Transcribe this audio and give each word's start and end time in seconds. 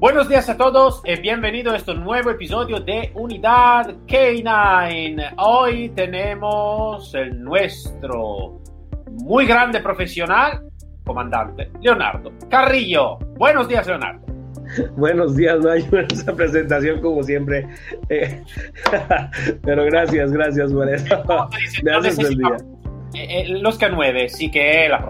Buenos 0.00 0.30
días 0.30 0.48
a 0.48 0.56
todos 0.56 1.02
y 1.04 1.20
bienvenido 1.20 1.72
a 1.72 1.76
este 1.76 1.92
nuevo 1.94 2.30
episodio 2.30 2.80
de 2.80 3.12
Unidad 3.14 3.96
K9. 4.06 5.34
Hoy 5.36 5.90
tenemos 5.90 7.14
el 7.14 7.44
nuestro 7.44 8.62
muy 9.10 9.44
grande 9.44 9.80
profesional, 9.80 10.62
comandante 11.04 11.70
Leonardo 11.82 12.32
Carrillo. 12.48 13.18
Buenos 13.36 13.68
días, 13.68 13.86
Leonardo. 13.86 14.24
Buenos 14.96 15.36
días, 15.36 15.60
no 15.60 15.70
hay 15.70 15.86
esa 16.10 16.34
presentación 16.34 17.02
como 17.02 17.22
siempre. 17.22 17.68
Eh, 18.08 18.42
pero 19.62 19.84
gracias, 19.84 20.32
gracias 20.32 20.72
por 20.72 20.88
eso. 20.88 21.24
Me 21.82 21.92
haces 21.92 22.18
el 22.20 22.38
día. 22.38 22.56
Eh, 23.12 23.42
eh, 23.42 23.48
los 23.48 23.78
K9 23.78 24.28
sí 24.28 24.50
que 24.50 24.86
es 24.86 24.90
la 24.90 25.02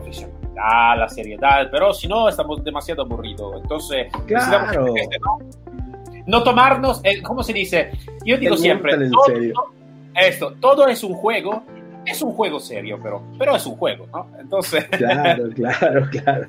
la 0.97 1.09
seriedad, 1.09 1.69
pero 1.71 1.93
si 1.93 2.09
no, 2.09 2.29
estamos 2.29 2.63
demasiado 2.63 3.03
aburridos. 3.03 3.61
Entonces, 3.63 4.13
claro. 4.27 4.87
¿no? 4.87 5.39
no 6.27 6.43
tomarnos, 6.43 7.01
eh, 7.05 7.23
¿cómo 7.23 7.43
se 7.43 7.53
dice? 7.53 7.91
Yo 8.25 8.37
digo 8.37 8.57
siempre, 8.57 8.93
todo, 9.11 9.73
esto, 10.15 10.55
todo 10.61 10.87
es 10.87 11.02
un 11.02 11.15
juego, 11.15 11.63
es 12.05 12.23
un 12.23 12.33
juego 12.33 12.61
serio, 12.61 12.99
pero, 13.02 13.23
pero 13.39 13.57
es 13.57 13.67
un 13.67 13.77
juego, 13.77 14.07
¿no? 14.13 14.27
Entonces. 14.39 14.85
Claro, 14.87 15.49
claro, 15.55 16.09
claro. 16.11 16.47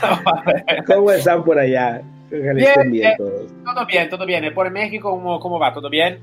¿Cómo 0.86 1.10
están 1.12 1.44
por 1.44 1.58
allá? 1.58 2.02
Bien, 2.30 2.90
bien 2.90 3.14
todo 3.16 3.86
bien, 3.86 4.08
todo 4.08 4.26
bien. 4.26 4.54
¿Por 4.54 4.70
México 4.70 5.10
cómo, 5.10 5.38
cómo 5.38 5.58
va? 5.58 5.72
¿Todo 5.72 5.90
bien? 5.90 6.18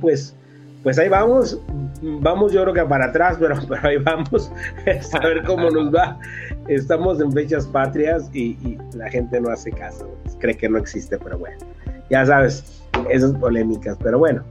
Pues 0.00 0.36
pues 0.84 0.98
ahí 0.98 1.08
vamos, 1.08 1.58
vamos 2.02 2.52
yo 2.52 2.62
creo 2.62 2.74
que 2.74 2.84
para 2.84 3.06
atrás, 3.06 3.38
pero, 3.40 3.56
pero 3.68 3.88
ahí 3.88 3.96
vamos 3.96 4.52
a 5.12 5.26
ver 5.26 5.42
cómo 5.42 5.70
nos 5.70 5.92
va. 5.92 6.16
Estamos 6.68 7.20
en 7.20 7.32
fechas 7.32 7.66
patrias 7.66 8.30
y, 8.32 8.78
la 8.94 9.10
gente 9.10 9.40
no 9.40 9.50
hace 9.50 9.72
caso, 9.72 10.08
cree 10.38 10.56
que 10.56 10.68
no 10.68 10.78
existe, 10.78 11.18
pero 11.18 11.38
bueno, 11.38 11.58
ya 12.10 12.24
sabes, 12.24 12.82
esas 13.10 13.32
polémicas, 13.32 13.98
pero 14.02 14.18
bueno, 14.18 14.44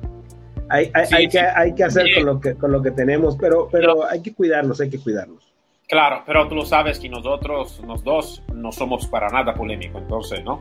hay, 0.69 0.91
hay, 0.93 1.27
que, 1.29 1.39
hay 1.39 1.73
que 1.73 1.83
hacer 1.83 2.07
con 2.15 2.25
lo 2.25 2.41
que, 2.41 2.55
con 2.55 2.71
lo 2.71 2.81
que 2.81 2.91
tenemos, 2.91 3.37
pero, 3.37 3.69
pero 3.71 4.05
hay 4.09 4.21
que 4.21 4.33
cuidarnos, 4.33 4.81
hay 4.81 4.89
que 4.89 4.99
cuidarnos. 4.99 5.53
Claro, 5.87 6.23
pero 6.25 6.47
tú 6.47 6.55
lo 6.55 6.65
sabes 6.65 6.99
que 6.99 7.09
nosotros, 7.09 7.81
los 7.85 8.03
dos, 8.03 8.43
no 8.53 8.71
somos 8.71 9.07
para 9.07 9.27
nada 9.29 9.53
polémicos, 9.53 10.01
entonces, 10.01 10.43
¿no? 10.43 10.59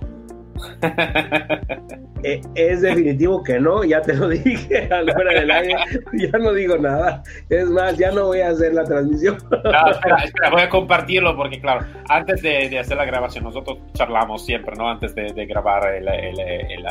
Eh, 2.24 2.40
es 2.54 2.82
definitivo 2.82 3.42
que 3.42 3.58
no, 3.58 3.82
ya 3.82 4.00
te 4.00 4.14
lo 4.14 4.28
dije 4.28 4.88
a 4.92 5.02
la 5.02 5.12
hora 5.12 5.40
del 5.40 5.50
año, 5.50 5.76
ya 6.12 6.38
no 6.38 6.52
digo 6.52 6.78
nada. 6.78 7.20
Es 7.48 7.68
más, 7.68 7.98
ya 7.98 8.12
no 8.12 8.26
voy 8.26 8.38
a 8.38 8.50
hacer 8.50 8.74
la 8.74 8.84
transmisión. 8.84 9.34
espera, 9.34 10.50
voy 10.52 10.62
a 10.62 10.68
compartirlo 10.68 11.36
porque, 11.36 11.60
claro, 11.60 11.84
antes 12.08 12.40
de, 12.42 12.78
hacer 12.78 12.96
la 12.96 13.06
grabación, 13.06 13.42
nosotros 13.42 13.78
charlamos 13.94 14.46
siempre, 14.46 14.76
¿no? 14.76 14.88
Antes 14.88 15.16
de, 15.16 15.46
grabar 15.46 15.96
el, 15.96 16.06
el, 16.08 16.86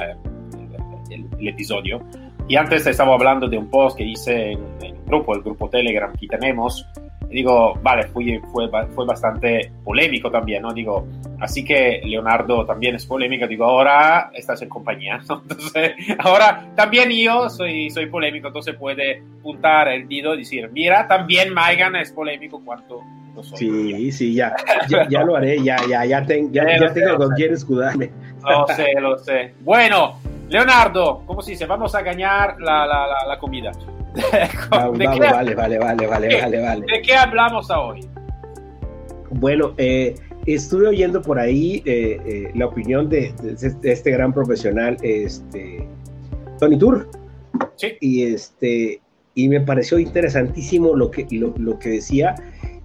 episodio. 1.48 2.02
Y 2.50 2.58
antes 2.58 2.86
estaba 2.86 3.14
hablando 3.14 3.48
de 3.48 3.58
un 3.58 3.70
post 3.70 3.98
que 3.98 4.04
hice 4.04 4.52
en, 4.52 4.60
en 4.82 4.98
el 4.98 5.06
grupo, 5.06 5.34
el 5.34 5.44
grupo 5.44 5.70
Telegram 5.70 6.12
que 6.20 6.28
tenemos, 6.28 6.86
digo, 7.32 7.76
vale, 7.82 8.04
fue, 8.08 8.42
fue, 8.52 8.70
fue 8.94 9.06
bastante 9.06 9.72
polémico 9.84 10.30
también, 10.30 10.62
¿no? 10.62 10.74
Digo, 10.74 11.08
así 11.40 11.64
que 11.64 12.02
Leonardo 12.04 12.66
también 12.66 12.96
es 12.96 13.06
polémico, 13.06 13.48
digo, 13.48 13.66
ahora 13.66 14.32
estás 14.34 14.62
en 14.62 14.70
compañía, 14.70 15.20
¿no? 15.30 15.42
Entonces, 15.50 15.94
ahora 16.20 16.68
también 16.76 17.10
yo 17.10 17.50
soy, 17.50 17.90
soy 17.90 18.08
polémico, 18.08 18.48
entonces 18.48 18.76
puede 18.76 19.24
puntar 19.42 19.88
el 19.88 20.08
dedo 20.08 20.36
y 20.36 20.40
decir, 20.40 20.70
mira, 20.72 21.08
también 21.08 21.54
Maigan 21.54 21.96
es 21.96 22.12
polémico 22.12 22.62
cuanto 22.64 23.02
lo 23.36 23.44
soy. 23.44 23.58
Sí, 23.58 24.12
sí, 24.12 24.34
ya, 24.34 24.54
ya, 25.10 25.24
lo 25.24 25.36
haré, 25.38 25.64
ya, 25.64 25.78
ya, 25.90 26.06
ya, 26.06 26.26
ya, 26.26 26.94
tengo 26.94 27.18
con 27.18 27.30
quién 27.36 27.54
escudarme. 27.54 28.12
Lo 28.44 28.68
sé, 28.68 29.00
lo 29.00 29.18
sé. 29.18 29.54
Bueno, 29.62 30.20
Leonardo, 30.50 31.24
¿cómo 31.26 31.42
se 31.42 31.52
dice? 31.52 31.66
Vamos 31.66 31.96
a 31.96 32.02
ganar 32.02 32.60
la, 32.60 32.86
la, 32.86 33.08
la, 33.08 33.28
la 33.28 33.40
comida. 33.40 33.72
vale, 34.70 35.20
vale, 35.20 35.56
vale, 35.56 35.80
vale, 35.80 36.08
vale, 36.08 36.62
vale. 36.62 36.86
¿De 36.86 37.02
qué 37.02 37.16
hablamos 37.16 37.70
hoy? 37.70 38.02
Bueno, 39.30 39.74
eh, 39.78 40.16
estuve 40.46 40.88
oyendo 40.88 41.22
por 41.22 41.40
ahí 41.40 41.82
eh, 41.86 42.20
eh, 42.26 42.52
la 42.54 42.66
opinión 42.66 43.08
de, 43.08 43.34
este 43.84 44.12
gran 44.12 44.34
profesional, 44.34 44.98
este 45.02 45.88
Tony 46.60 46.78
Tour. 46.78 47.10
Sí. 47.76 47.94
Y 48.02 48.24
este 48.24 49.02
y 49.34 49.48
me 49.48 49.62
pareció 49.62 49.98
interesantísimo 49.98 50.94
lo 50.94 51.10
que, 51.10 51.26
lo, 51.32 51.80
que 51.80 51.90
decía. 51.90 52.36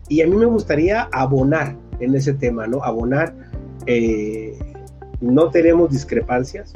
Y 0.09 0.23
a 0.23 0.29
mí 0.29 0.37
me 0.37 0.47
gustaría 0.47 1.09
abonar 1.13 1.77
en 1.99 2.15
ese 2.15 2.35
tema, 2.35 2.69
¿no? 2.69 2.85
Abonar. 2.85 3.35
no 5.21 5.51
tenemos 5.51 5.91
discrepancias, 5.91 6.73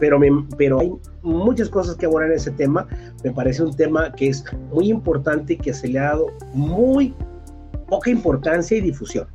pero, 0.00 0.18
pero 0.56 0.80
hay 0.80 0.90
muchas 1.28 1.68
cosas 1.68 1.96
que 1.96 2.06
abordar 2.06 2.30
en 2.30 2.36
ese 2.36 2.50
tema. 2.52 2.86
Me 3.22 3.30
parece 3.32 3.62
un 3.62 3.76
tema 3.76 4.12
que 4.12 4.28
es 4.28 4.44
muy 4.72 4.90
importante 4.90 5.54
y 5.54 5.56
que 5.56 5.72
se 5.72 5.88
le 5.88 5.98
ha 5.98 6.04
dado 6.04 6.26
muy 6.52 7.14
poca 7.88 8.10
importancia 8.10 8.76
y 8.76 8.80
difusión. 8.80 9.26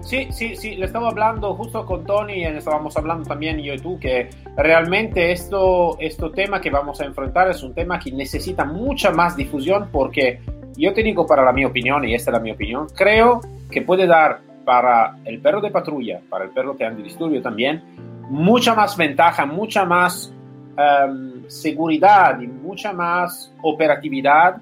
Sí, 0.00 0.28
sí, 0.30 0.54
sí, 0.54 0.76
le 0.76 0.86
estaba 0.86 1.08
hablando 1.08 1.54
justo 1.54 1.84
con 1.84 2.04
Tony 2.04 2.34
y 2.34 2.44
estábamos 2.44 2.96
hablando 2.96 3.28
también 3.28 3.58
yo 3.58 3.74
y 3.74 3.78
tú 3.78 3.98
que 3.98 4.30
realmente 4.56 5.32
esto, 5.32 5.96
este 5.98 6.30
tema 6.30 6.60
que 6.60 6.70
vamos 6.70 7.00
a 7.00 7.04
enfrentar 7.04 7.50
es 7.50 7.62
un 7.62 7.74
tema 7.74 7.98
que 7.98 8.12
necesita 8.12 8.64
mucha 8.64 9.10
más 9.10 9.36
difusión 9.36 9.88
porque 9.90 10.40
yo 10.76 10.92
te 10.92 11.02
digo 11.02 11.26
para 11.26 11.44
la 11.44 11.52
mi 11.52 11.64
opinión, 11.64 12.04
y 12.04 12.14
esta 12.14 12.30
es 12.30 12.36
la 12.36 12.40
mi 12.40 12.52
opinión, 12.52 12.86
creo 12.94 13.40
que 13.70 13.82
puede 13.82 14.06
dar 14.06 14.40
para 14.64 15.16
el 15.24 15.40
perro 15.40 15.60
de 15.60 15.70
patrulla, 15.70 16.20
para 16.28 16.44
el 16.44 16.50
perro 16.50 16.76
que 16.76 16.84
anda 16.84 17.02
disturbio 17.02 17.40
también, 17.42 17.82
mucha 18.28 18.74
más 18.74 18.96
ventaja, 18.96 19.46
mucha 19.46 19.84
más 19.84 20.32
em, 20.76 21.48
seguridad 21.48 22.40
y 22.40 22.46
mucha 22.46 22.92
más 22.92 23.52
operatividad 23.62 24.56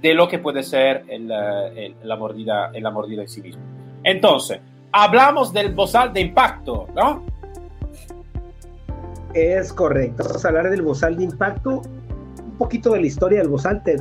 de 0.00 0.14
lo 0.14 0.28
que 0.28 0.38
puede 0.38 0.62
ser 0.62 1.04
la, 1.08 2.16
mordida, 2.16 2.70
en 2.72 2.82
la 2.82 2.90
mordida 2.90 3.22
en 3.22 3.28
sí 3.28 3.42
mismo. 3.42 3.62
Entonces, 4.04 4.60
hablamos 4.92 5.52
del 5.52 5.74
bozal 5.74 6.12
de 6.12 6.20
impacto, 6.20 6.86
¿no? 6.94 7.24
Es 9.34 9.72
correcto. 9.72 10.24
Vamos 10.24 10.44
a 10.44 10.48
hablar 10.48 10.70
del 10.70 10.82
bozal 10.82 11.16
de 11.16 11.24
impacto, 11.24 11.82
un 12.44 12.58
poquito 12.58 12.92
de 12.92 13.00
la 13.00 13.06
historia 13.06 13.40
del 13.40 13.48
bozal, 13.48 13.82
¿te, 13.82 13.98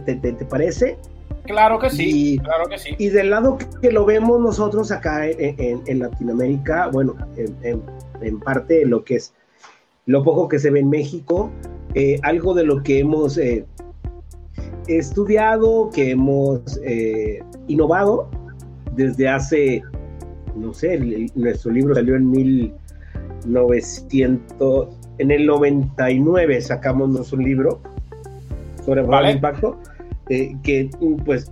parece? 0.50 0.98
Claro 1.44 1.80
que 1.80 1.90
sí, 1.90 2.36
y, 2.36 2.40
claro 2.40 2.66
que 2.68 2.78
sí. 2.78 2.96
Y 2.98 3.10
del 3.10 3.32
lado 3.32 3.58
que, 3.82 3.92
lo 3.92 4.06
vemos 4.06 4.40
nosotros 4.40 4.92
acá 4.92 5.28
en, 5.28 6.00
Latinoamérica, 6.00 6.88
bueno, 6.88 7.16
en, 7.36 7.84
en 8.22 8.40
parte 8.40 8.86
lo 8.86 9.04
que 9.04 9.16
es 9.16 9.34
lo 10.10 10.24
poco 10.24 10.48
que 10.48 10.58
se 10.58 10.72
ve 10.72 10.80
en 10.80 10.90
México, 10.90 11.52
eh, 11.94 12.20
algo 12.24 12.56
de 12.56 12.64
lo 12.64 12.82
que 12.82 12.98
hemos 12.98 13.38
eh, 13.38 13.64
estudiado, 14.88 15.92
que 15.94 16.10
hemos 16.10 16.80
eh, 16.84 17.44
innovado 17.68 18.28
desde 18.96 19.30
hace, 19.30 19.84
no 20.56 20.74
sé, 20.74 21.30
nuestro 21.36 21.72
libro 21.72 21.94
salió 21.94 22.16
en 22.16 22.32
1900, 22.32 24.88
en 25.20 25.30
el 25.30 25.46
99 25.46 26.60
sacamos 26.60 27.32
un 27.32 27.44
libro 27.44 27.80
sobre 28.84 29.02
el 29.02 29.36
impacto, 29.36 29.78
que 30.28 30.90
pues 31.24 31.52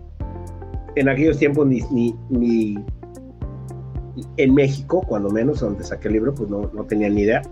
en 0.95 1.09
aquellos 1.09 1.37
tiempos 1.37 1.67
ni, 1.67 1.81
ni, 1.91 2.15
ni 2.31 2.75
en 4.37 4.55
México, 4.55 5.03
cuando 5.07 5.29
menos, 5.29 5.59
donde 5.59 5.83
saqué 5.83 6.07
el 6.07 6.15
libro, 6.15 6.33
pues 6.33 6.49
no, 6.49 6.71
no 6.73 6.85
tenía 6.85 7.07
ni 7.07 7.21
idea. 7.21 7.43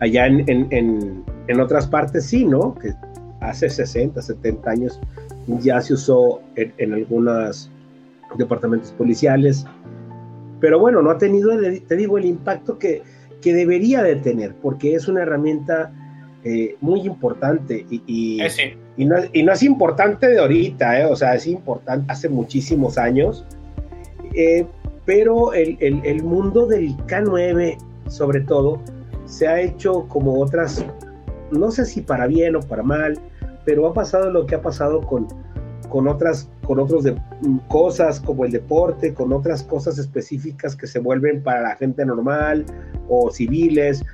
Allá 0.00 0.26
en, 0.26 0.48
en, 0.48 1.24
en, 1.46 1.60
otras 1.60 1.86
partes 1.86 2.26
sí, 2.26 2.44
¿no? 2.44 2.74
Que 2.74 2.94
hace 3.40 3.68
60, 3.68 4.20
70 4.20 4.70
años 4.70 5.00
ya 5.46 5.80
se 5.80 5.94
usó 5.94 6.40
en, 6.56 6.72
en 6.78 6.94
algunos 6.94 7.70
departamentos 8.36 8.92
policiales. 8.92 9.66
Pero 10.60 10.78
bueno, 10.78 11.02
no 11.02 11.10
ha 11.10 11.18
tenido, 11.18 11.50
te 11.86 11.96
digo, 11.96 12.18
el 12.18 12.26
impacto 12.26 12.78
que, 12.78 13.02
que 13.40 13.54
debería 13.54 14.02
de 14.02 14.16
tener, 14.16 14.54
porque 14.54 14.94
es 14.94 15.08
una 15.08 15.22
herramienta 15.22 15.92
eh, 16.44 16.76
muy 16.80 17.00
importante 17.00 17.84
y, 17.90 18.02
y, 18.06 18.42
eh, 18.42 18.76
y, 18.96 19.04
no, 19.04 19.16
y, 19.32 19.42
no, 19.42 19.52
es 19.52 19.62
importante 19.62 20.28
de 20.28 20.38
ahorita, 20.38 21.00
eh, 21.00 21.04
o 21.06 21.16
sea, 21.16 21.34
es 21.34 21.46
importante 21.46 22.10
hace 22.12 22.28
muchísimos 22.28 22.98
años. 22.98 23.44
Eh, 24.34 24.66
pero 25.04 25.54
el, 25.54 25.76
el, 25.80 26.00
el, 26.04 26.22
mundo 26.22 26.66
del 26.66 26.96
K9, 26.98 27.78
sobre 28.08 28.42
todo, 28.42 28.80
se 29.30 29.46
ha 29.46 29.60
hecho 29.60 30.06
como 30.08 30.40
otras, 30.40 30.84
no 31.52 31.70
sé 31.70 31.86
si 31.86 32.00
para 32.00 32.26
bien 32.26 32.56
o 32.56 32.60
para 32.60 32.82
mal, 32.82 33.18
pero 33.64 33.86
ha 33.86 33.94
pasado 33.94 34.30
lo 34.30 34.44
que 34.44 34.56
ha 34.56 34.60
pasado 34.60 35.00
con, 35.00 35.28
con 35.88 36.08
otras 36.08 36.50
con 36.66 36.78
otros 36.78 37.04
de, 37.04 37.16
cosas 37.68 38.20
como 38.20 38.44
el 38.44 38.52
deporte, 38.52 39.14
con 39.14 39.32
otras 39.32 39.62
cosas 39.62 39.98
específicas 39.98 40.76
que 40.76 40.86
se 40.86 40.98
vuelven 40.98 41.42
para 41.42 41.62
la 41.62 41.76
gente 41.76 42.04
normal 42.04 42.64
o 43.08 43.30
civiles. 43.30 44.04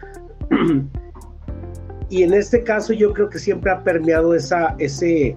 y 2.08 2.22
en 2.22 2.32
este 2.34 2.62
caso 2.62 2.92
yo 2.92 3.12
creo 3.12 3.28
que 3.28 3.38
siempre 3.38 3.70
ha 3.70 3.82
permeado 3.82 4.34
esa, 4.34 4.74
ese, 4.78 5.36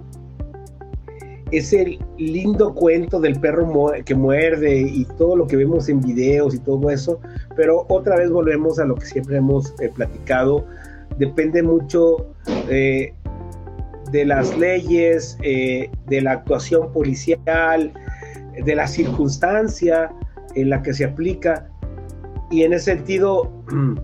ese 1.52 2.00
lindo 2.18 2.74
cuento 2.74 3.20
del 3.20 3.40
perro 3.40 3.92
que 4.06 4.16
muerde 4.16 4.80
y 4.82 5.06
todo 5.18 5.36
lo 5.36 5.48
que 5.48 5.56
vemos 5.56 5.90
en 5.90 6.02
videos 6.02 6.54
y 6.54 6.60
todo 6.60 6.90
eso, 6.90 7.20
pero 7.56 7.86
otra 7.90 8.18
vez 8.18 8.30
volvemos 8.30 8.80
a 8.80 8.86
lo 8.86 8.96
que 8.96 9.06
siempre 9.06 9.38
hemos 9.38 9.74
eh, 9.80 9.90
platicado, 9.94 10.66
depende 11.18 11.64
mucho 11.64 12.34
eh, 12.70 13.14
de 14.12 14.26
las 14.26 14.58
leyes, 14.58 15.38
eh, 15.42 15.90
de 16.08 16.22
la 16.22 16.34
actuación 16.34 16.92
policial, 16.92 17.94
de 18.64 18.76
la 18.76 18.88
circunstancia 18.88 20.12
en 20.56 20.70
la 20.70 20.82
que 20.82 20.94
se 20.94 21.06
aplica 21.06 21.68
y 22.52 22.64
en 22.64 22.74
ese 22.74 22.96
sentido, 22.96 23.52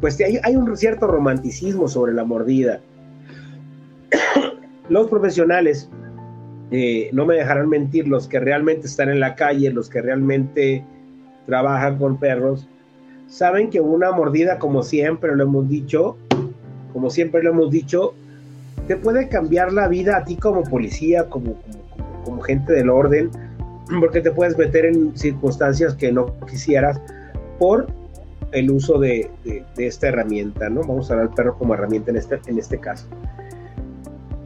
pues 0.00 0.20
hay, 0.20 0.38
hay 0.42 0.56
un 0.56 0.76
cierto 0.76 1.06
romanticismo 1.06 1.88
sobre 1.88 2.12
la 2.14 2.24
mordida. 2.24 2.80
Los 4.94 5.08
profesionales, 5.08 5.90
eh, 6.70 7.10
no 7.12 7.26
me 7.26 7.34
dejarán 7.34 7.68
mentir, 7.68 8.06
los 8.06 8.28
que 8.28 8.38
realmente 8.38 8.86
están 8.86 9.08
en 9.08 9.18
la 9.18 9.34
calle, 9.34 9.72
los 9.72 9.90
que 9.90 10.00
realmente 10.00 10.84
trabajan 11.46 11.98
con 11.98 12.16
perros, 12.16 12.68
saben 13.26 13.70
que 13.70 13.80
una 13.80 14.12
mordida, 14.12 14.60
como 14.60 14.84
siempre 14.84 15.34
lo 15.34 15.42
hemos 15.42 15.68
dicho, 15.68 16.16
como 16.92 17.10
siempre 17.10 17.42
lo 17.42 17.50
hemos 17.50 17.72
dicho, 17.72 18.14
te 18.86 18.94
puede 18.94 19.28
cambiar 19.28 19.72
la 19.72 19.88
vida 19.88 20.18
a 20.18 20.24
ti 20.24 20.36
como 20.36 20.62
policía, 20.62 21.28
como, 21.28 21.56
como, 22.24 22.40
gente 22.42 22.72
del 22.72 22.88
orden, 22.88 23.32
porque 23.98 24.20
te 24.20 24.30
puedes 24.30 24.56
meter 24.56 24.84
en 24.84 25.18
circunstancias 25.18 25.96
que 25.96 26.12
no 26.12 26.38
quisieras 26.46 27.00
por 27.58 27.88
el 28.52 28.70
uso 28.70 29.00
de, 29.00 29.28
esta 29.76 30.06
herramienta, 30.06 30.70
¿no? 30.70 30.82
Vamos 30.82 31.10
a 31.10 31.14
hablar 31.14 31.30
del 31.30 31.34
perro 31.34 31.58
como 31.58 31.74
herramienta 31.74 32.12
en 32.12 32.18
este, 32.18 32.38
en 32.46 32.60
este 32.60 32.78
caso. 32.78 33.08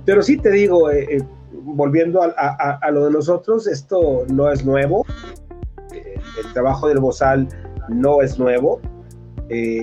Pero 0.08 0.22
sí 0.22 0.38
te 0.38 0.50
digo, 0.50 0.90
eh, 0.90 1.06
eh, 1.16 1.22
volviendo 1.52 2.22
a, 2.22 2.90
lo 2.90 3.04
de 3.04 3.10
nosotros, 3.10 3.66
esto 3.66 4.24
no 4.32 4.50
es 4.50 4.64
nuevo. 4.64 5.04
Eh, 5.92 6.14
el 6.42 6.52
trabajo 6.54 6.88
del 6.88 6.98
bozal 6.98 7.46
no 7.90 8.22
es 8.22 8.38
nuevo. 8.38 8.80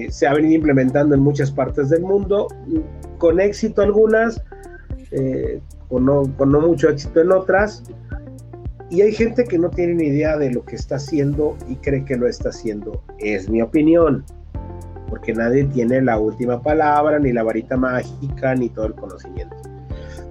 se 0.10 0.26
ha 0.26 0.34
venido 0.34 0.56
implementando 0.56 1.14
en 1.14 1.22
muchas 1.22 1.52
partes 1.52 1.92
del 1.92 2.02
mundo, 2.02 2.48
con 3.20 3.40
éxito 3.40 3.84
algunas, 3.84 4.42
con, 5.90 6.06
no, 6.06 6.24
con 6.38 6.52
no 6.52 6.60
mucho 6.60 6.90
éxito 6.90 7.22
en 7.22 7.32
otras. 7.32 7.84
Y 8.90 9.02
hay 9.02 9.14
gente 9.14 9.44
que 9.44 9.60
no 9.60 9.70
tiene 9.70 9.94
ni 9.94 10.08
idea 10.08 10.38
de 10.38 10.50
lo 10.52 10.66
que 10.66 10.76
está 10.76 10.96
haciendo 10.96 11.56
y 11.68 11.76
cree 11.76 12.04
que 12.04 12.16
lo 12.16 12.28
está 12.28 12.50
haciendo. 12.50 13.04
Es 13.20 13.48
mi 13.48 13.62
opinión 13.62 14.26
porque 15.08 15.34
nadie 15.34 15.66
tiene 15.66 16.02
la 16.02 16.18
última 16.18 16.64
palabra, 16.64 17.20
ni 17.20 17.32
la 17.32 17.44
varita 17.44 17.78
mágica, 17.78 18.56
ni 18.56 18.70
todo 18.70 18.88
el 18.88 18.96
conocimiento. 18.96 19.56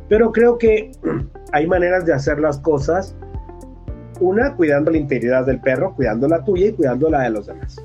Pero 0.08 0.32
creo 0.32 0.58
que 0.58 0.92
hay 1.52 1.66
maneras 1.66 2.04
de 2.04 2.12
hacer 2.12 2.38
las 2.38 2.58
cosas. 2.58 3.14
Una, 4.20 4.54
cuidando 4.54 4.90
la 4.90 4.98
integridad 4.98 5.44
del 5.44 5.60
perro, 5.60 5.94
cuidando 5.94 6.28
la 6.28 6.44
tuya 6.44 6.68
y 6.68 6.72
cuidando 6.72 7.10
la 7.10 7.22
de 7.22 7.30
los 7.30 7.46
demás. 7.46 7.76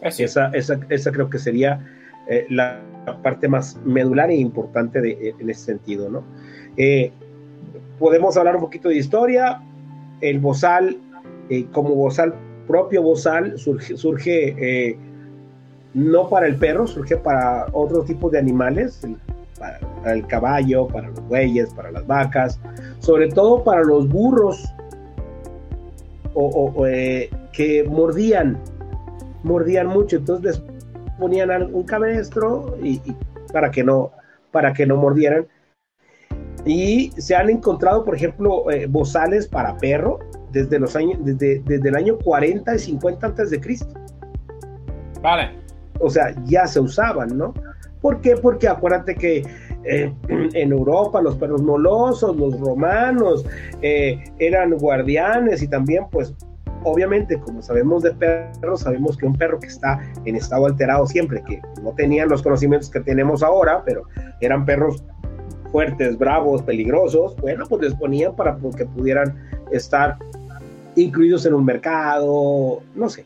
Esa, 0.00 0.48
esa, 0.48 0.80
esa, 0.88 1.12
creo 1.12 1.30
que 1.30 1.38
sería 1.38 1.80
eh, 2.28 2.46
la 2.50 2.80
parte 3.22 3.48
más 3.48 3.78
medular 3.84 4.30
e 4.30 4.36
importante 4.36 5.00
de, 5.00 5.10
eh, 5.12 5.34
en 5.38 5.50
ese 5.50 5.64
sentido, 5.64 6.10
¿no? 6.10 6.24
Eh, 6.76 7.10
podemos 7.98 8.36
hablar 8.36 8.56
un 8.56 8.62
poquito 8.62 8.88
de 8.88 8.96
historia. 8.96 9.62
El 10.20 10.40
bozal, 10.40 10.98
como 11.72 11.94
bozal, 11.94 12.34
propio 12.66 13.02
bozal, 13.02 13.58
surge, 13.58 13.96
surge 13.96 14.96
no 15.92 16.28
para 16.28 16.46
el 16.46 16.56
perro, 16.56 16.86
surge 16.86 17.16
para 17.16 17.66
otro 17.72 18.02
tipo 18.04 18.30
de 18.30 18.38
animales 18.38 19.06
para, 19.58 19.78
el 20.12 20.26
caballo, 20.26 20.86
para 20.86 21.08
los 21.08 21.20
bueyes, 21.28 21.72
para 21.74 21.90
las 21.90 22.06
vacas, 22.06 22.60
sobre 22.98 23.28
todo 23.28 23.64
para 23.64 23.82
los 23.82 24.08
burros 24.08 24.64
o, 26.34 26.86
eh, 26.86 27.30
que 27.52 27.84
mordían, 27.84 28.58
mordían 29.44 29.86
mucho, 29.86 30.16
entonces 30.16 30.60
les 30.60 31.18
ponían 31.18 31.72
un 31.72 31.84
cabestro 31.84 32.76
y, 32.82 33.00
para 33.52 33.70
que 33.70 33.84
no 33.84 34.10
para 34.50 34.72
que 34.72 34.86
no 34.86 34.96
mordieran. 34.96 35.46
Y 36.64 37.10
se 37.18 37.34
han 37.34 37.50
encontrado, 37.50 38.04
por 38.04 38.14
ejemplo, 38.14 38.70
eh, 38.70 38.86
bozales 38.86 39.48
para 39.48 39.76
perro 39.76 40.20
desde 40.52 40.78
los 40.78 40.94
años, 40.94 41.18
desde, 41.24 41.60
desde 41.66 41.88
el 41.88 41.96
año 41.96 42.16
40 42.18 42.74
y 42.74 42.78
50 42.78 43.26
antes 43.26 43.50
de 43.50 43.60
Cristo. 43.60 43.92
Vale. 45.20 45.50
O 45.98 46.08
sea, 46.08 46.34
ya 46.44 46.66
se 46.66 46.78
usaban, 46.80 47.36
¿no? 47.36 47.52
¿Por 48.00 48.20
qué? 48.20 48.36
Porque 48.36 48.68
acuérdate 48.68 49.14
que 49.14 49.42
eh, 49.84 50.12
en 50.28 50.72
Europa 50.72 51.20
los 51.20 51.36
perros 51.36 51.62
molosos, 51.62 52.36
los 52.36 52.58
romanos, 52.60 53.44
eh, 53.82 54.22
eran 54.38 54.72
guardianes 54.78 55.62
y 55.62 55.68
también 55.68 56.06
pues 56.10 56.34
obviamente 56.84 57.38
como 57.38 57.62
sabemos 57.62 58.02
de 58.02 58.12
perros, 58.12 58.80
sabemos 58.80 59.16
que 59.16 59.26
un 59.26 59.36
perro 59.36 59.58
que 59.58 59.66
está 59.66 60.00
en 60.24 60.36
estado 60.36 60.66
alterado 60.66 61.06
siempre, 61.06 61.42
que 61.46 61.60
no 61.82 61.92
tenían 61.92 62.28
los 62.28 62.42
conocimientos 62.42 62.90
que 62.90 63.00
tenemos 63.00 63.42
ahora, 63.42 63.82
pero 63.84 64.02
eran 64.40 64.64
perros 64.64 65.02
fuertes, 65.72 66.16
bravos, 66.16 66.62
peligrosos, 66.62 67.36
bueno, 67.36 67.66
pues 67.68 67.82
les 67.82 67.94
ponían 67.94 68.36
para 68.36 68.56
que 68.76 68.86
pudieran 68.86 69.36
estar 69.72 70.16
incluidos 70.94 71.44
en 71.46 71.54
un 71.54 71.64
mercado, 71.64 72.80
no 72.94 73.08
sé, 73.08 73.24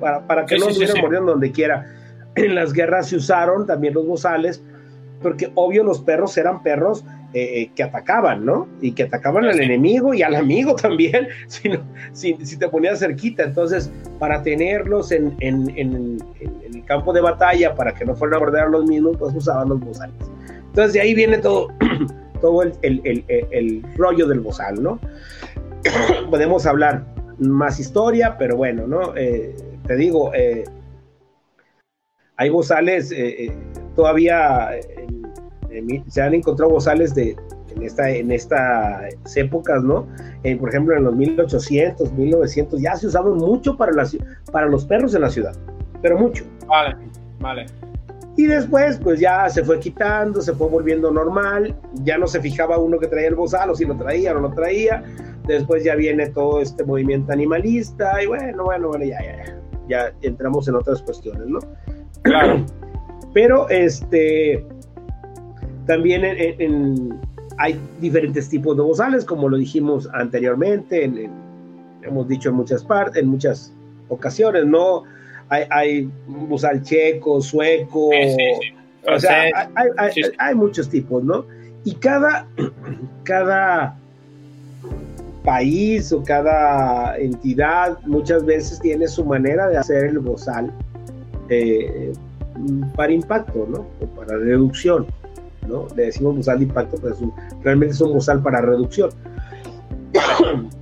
para, 0.00 0.26
para 0.26 0.44
que 0.44 0.58
no 0.58 0.68
estuvieran 0.68 1.00
mordiendo 1.00 1.32
donde 1.32 1.52
quiera. 1.52 1.86
En 2.34 2.54
las 2.54 2.72
guerras 2.72 3.08
se 3.08 3.16
usaron 3.16 3.66
también 3.66 3.94
los 3.94 4.06
bozales, 4.06 4.62
porque 5.22 5.50
obvio 5.54 5.84
los 5.84 6.00
perros 6.00 6.36
eran 6.36 6.62
perros 6.62 7.04
eh, 7.34 7.60
eh, 7.60 7.70
que 7.74 7.82
atacaban, 7.82 8.46
¿no? 8.46 8.66
Y 8.80 8.92
que 8.92 9.02
atacaban 9.02 9.44
al 9.44 9.60
enemigo 9.60 10.14
y 10.14 10.22
al 10.22 10.34
amigo 10.34 10.74
también, 10.74 11.28
si, 12.12 12.34
si, 12.42 12.56
te 12.56 12.68
ponías 12.68 13.00
cerquita. 13.00 13.42
Entonces, 13.42 13.90
para 14.18 14.42
tenerlos 14.42 15.12
en, 15.12 15.36
en, 15.40 15.68
en, 15.76 16.18
el 16.40 16.84
campo 16.86 17.12
de 17.12 17.20
batalla, 17.20 17.74
para 17.74 17.92
que 17.92 18.06
no 18.06 18.16
fueran 18.16 18.38
a 18.38 18.40
morder 18.40 18.62
a 18.62 18.68
los 18.68 18.86
mismos, 18.86 19.16
pues 19.18 19.34
usaban 19.34 19.68
los 19.68 19.80
bozales. 19.80 20.14
Entonces, 20.68 20.94
de 20.94 21.00
ahí 21.02 21.14
viene 21.14 21.36
todo, 21.38 21.68
todo 22.40 22.62
el, 22.62 22.72
el, 22.82 23.24
el 23.28 23.82
rollo 23.96 24.26
del 24.26 24.40
bozal, 24.40 24.82
¿no? 24.82 24.98
Podemos 26.30 26.64
hablar 26.64 27.04
más 27.38 27.78
historia, 27.78 28.36
pero 28.38 28.56
bueno, 28.56 28.86
¿no? 28.86 29.14
Eh, 29.16 29.54
te 29.86 29.96
digo, 29.96 30.32
hay 32.38 32.50
bozales, 32.50 33.10
eh, 33.10 33.46
eh, 33.46 33.52
todavía 33.94 34.70
se 36.06 36.22
han 36.22 36.34
encontrado 36.34 36.72
bozales 36.72 37.14
de, 37.14 37.36
en, 37.74 37.82
esta, 37.82 38.08
en 38.10 38.30
estas 38.30 39.36
épocas, 39.36 39.82
¿no? 39.82 40.06
Eh, 40.44 40.56
por 40.56 40.68
ejemplo, 40.68 40.96
en 40.96 41.04
los 41.04 41.16
1800, 41.16 42.12
1900, 42.12 42.80
ya 42.80 42.96
se 42.96 43.08
usaban 43.08 43.34
mucho 43.34 43.76
para, 43.76 43.92
para 44.52 44.66
los 44.66 44.84
perros 44.84 45.14
en 45.16 45.22
la 45.22 45.30
ciudad, 45.30 45.54
pero 46.00 46.16
mucho. 46.16 46.44
Vale, 46.68 46.96
vale. 47.40 47.66
Y 48.36 48.46
después, 48.46 49.00
pues 49.02 49.18
ya 49.18 49.50
se 49.50 49.64
fue 49.64 49.80
quitando, 49.80 50.40
se 50.40 50.52
fue 50.52 50.68
volviendo 50.68 51.10
normal, 51.10 51.74
ya 52.04 52.18
no 52.18 52.28
se 52.28 52.40
fijaba 52.40 52.78
uno 52.78 53.00
que 53.00 53.08
traía 53.08 53.26
el 53.26 53.34
bozal 53.34 53.70
o 53.70 53.74
si 53.74 53.84
lo 53.84 53.96
traía 53.96 54.30
o 54.30 54.34
no 54.34 54.48
lo 54.48 54.54
traía. 54.54 55.02
Después 55.48 55.82
ya 55.82 55.96
viene 55.96 56.28
todo 56.28 56.60
este 56.60 56.84
movimiento 56.84 57.32
animalista 57.32 58.22
y 58.22 58.26
bueno, 58.26 58.62
bueno, 58.62 58.88
bueno, 58.88 59.04
ya, 59.04 59.18
ya, 59.20 59.44
ya, 59.44 59.54
ya 59.88 60.12
entramos 60.22 60.68
en 60.68 60.76
otras 60.76 61.02
cuestiones, 61.02 61.48
¿no? 61.48 61.58
Claro. 62.22 62.64
Pero 63.34 63.68
este 63.68 64.64
también 65.86 66.22
hay 67.56 67.80
diferentes 68.00 68.48
tipos 68.48 68.76
de 68.76 68.82
bozales, 68.82 69.24
como 69.24 69.48
lo 69.48 69.56
dijimos 69.56 70.08
anteriormente, 70.12 71.10
hemos 72.02 72.28
dicho 72.28 72.50
en 72.50 72.56
muchas 72.56 72.84
partes, 72.84 73.22
en 73.22 73.28
muchas 73.28 73.72
ocasiones, 74.08 74.66
¿no? 74.66 75.04
Hay, 75.48 75.64
hay 75.70 76.10
bozal 76.26 76.82
checo, 76.82 77.40
sueco, 77.40 78.10
o 79.06 79.18
sea, 79.18 79.70
hay, 80.38 80.54
muchos 80.54 80.90
tipos, 80.90 81.24
¿no? 81.24 81.46
Y 81.84 81.94
cada, 81.94 82.46
cada 83.24 83.96
país 85.42 86.12
o 86.12 86.22
cada 86.22 87.16
entidad 87.16 87.98
muchas 88.04 88.44
veces 88.44 88.78
tiene 88.80 89.08
su 89.08 89.24
manera 89.24 89.68
de 89.68 89.78
hacer 89.78 90.04
el 90.04 90.18
bozal 90.18 90.70
eh, 91.48 92.12
para 92.96 93.12
impacto, 93.12 93.66
¿no? 93.68 93.86
O 94.00 94.06
para 94.14 94.36
reducción, 94.36 95.06
¿no? 95.66 95.86
Le 95.96 96.06
decimos 96.06 96.36
bozal 96.36 96.58
de 96.58 96.64
impacto, 96.64 96.96
pero 97.00 97.16
realmente 97.62 97.94
es 97.94 98.00
un 98.00 98.12
bozal 98.12 98.42
para 98.42 98.60
reducción. 98.60 99.10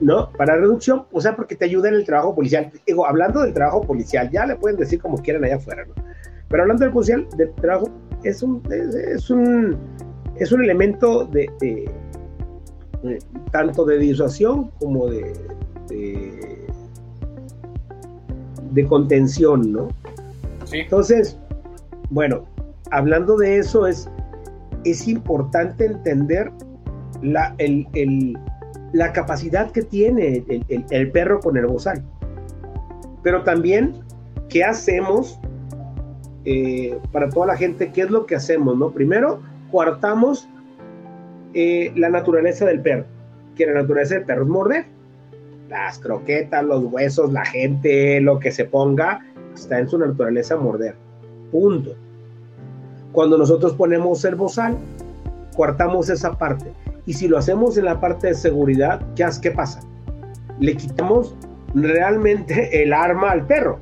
¿no? 0.00 0.30
Para 0.32 0.56
reducción, 0.56 1.04
o 1.12 1.20
sea, 1.20 1.34
porque 1.34 1.56
te 1.56 1.64
ayuda 1.64 1.88
en 1.88 1.94
el 1.94 2.04
trabajo 2.04 2.34
policial. 2.34 2.70
Digo, 2.86 3.06
hablando 3.06 3.42
del 3.42 3.54
trabajo 3.54 3.82
policial, 3.82 4.30
ya 4.30 4.46
le 4.46 4.56
pueden 4.56 4.76
decir 4.76 5.00
como 5.00 5.16
quieran 5.18 5.44
allá 5.44 5.56
afuera, 5.56 5.84
¿no? 5.86 5.94
Pero 6.48 6.62
hablando 6.62 6.84
del 6.84 6.92
policial, 6.92 7.26
del 7.36 7.52
trabajo, 7.54 7.88
es 8.22 8.42
un, 8.42 8.62
es, 8.70 9.30
un, 9.30 9.76
es 10.36 10.52
un 10.52 10.62
elemento 10.62 11.24
de, 11.24 11.90
tanto 13.50 13.84
de 13.84 13.98
disuasión 13.98 14.70
como 14.78 15.08
de, 15.08 15.32
de, 15.88 16.66
de 18.72 18.86
contención, 18.86 19.72
¿no? 19.72 19.88
Entonces, 20.72 21.38
bueno, 22.10 22.44
hablando 22.90 23.36
de 23.36 23.58
eso, 23.58 23.86
es, 23.86 24.08
es 24.84 25.06
importante 25.08 25.86
entender 25.86 26.50
la, 27.22 27.54
el, 27.58 27.86
el, 27.94 28.38
la 28.92 29.12
capacidad 29.12 29.70
que 29.70 29.82
tiene 29.82 30.44
el, 30.48 30.84
el, 30.90 31.10
perro 31.10 31.40
con 31.40 31.56
el 31.56 31.66
bozal. 31.66 32.02
Pero 33.22 33.42
también, 33.42 33.94
¿qué 34.48 34.64
hacemos 34.64 35.38
eh, 36.44 36.98
para 37.12 37.28
toda 37.28 37.48
la 37.48 37.56
gente? 37.56 37.90
¿Qué 37.92 38.02
es 38.02 38.10
lo 38.10 38.26
que 38.26 38.36
hacemos? 38.36 38.76
¿no? 38.76 38.90
Primero, 38.90 39.40
coartamos 39.70 40.48
eh, 41.54 41.92
la 41.96 42.08
naturaleza 42.08 42.64
del 42.66 42.80
perro. 42.80 43.04
Que 43.56 43.66
la 43.66 43.74
naturaleza 43.74 44.14
del 44.14 44.24
perro 44.24 44.42
es 44.42 44.48
morder. 44.48 44.86
Las 45.68 45.98
croquetas, 45.98 46.64
los 46.64 46.84
huesos, 46.84 47.32
la 47.32 47.44
gente, 47.44 48.20
lo 48.20 48.38
que 48.38 48.52
se 48.52 48.64
ponga, 48.64 49.26
está 49.56 49.78
en 49.78 49.88
su 49.88 49.98
naturaleza 49.98 50.56
morder. 50.56 50.94
Punto. 51.50 51.94
Cuando 53.12 53.38
nosotros 53.38 53.74
ponemos 53.74 54.24
el 54.24 54.34
bozal, 54.34 54.76
coartamos 55.54 56.08
esa 56.10 56.36
parte. 56.36 56.72
Y 57.06 57.14
si 57.14 57.28
lo 57.28 57.38
hacemos 57.38 57.78
en 57.78 57.86
la 57.86 58.00
parte 58.00 58.28
de 58.28 58.34
seguridad, 58.34 59.00
¿qué, 59.14 59.26
qué 59.40 59.50
pasa? 59.50 59.80
Le 60.58 60.76
quitamos 60.76 61.34
realmente 61.74 62.82
el 62.82 62.92
arma 62.92 63.30
al 63.30 63.46
perro. 63.46 63.78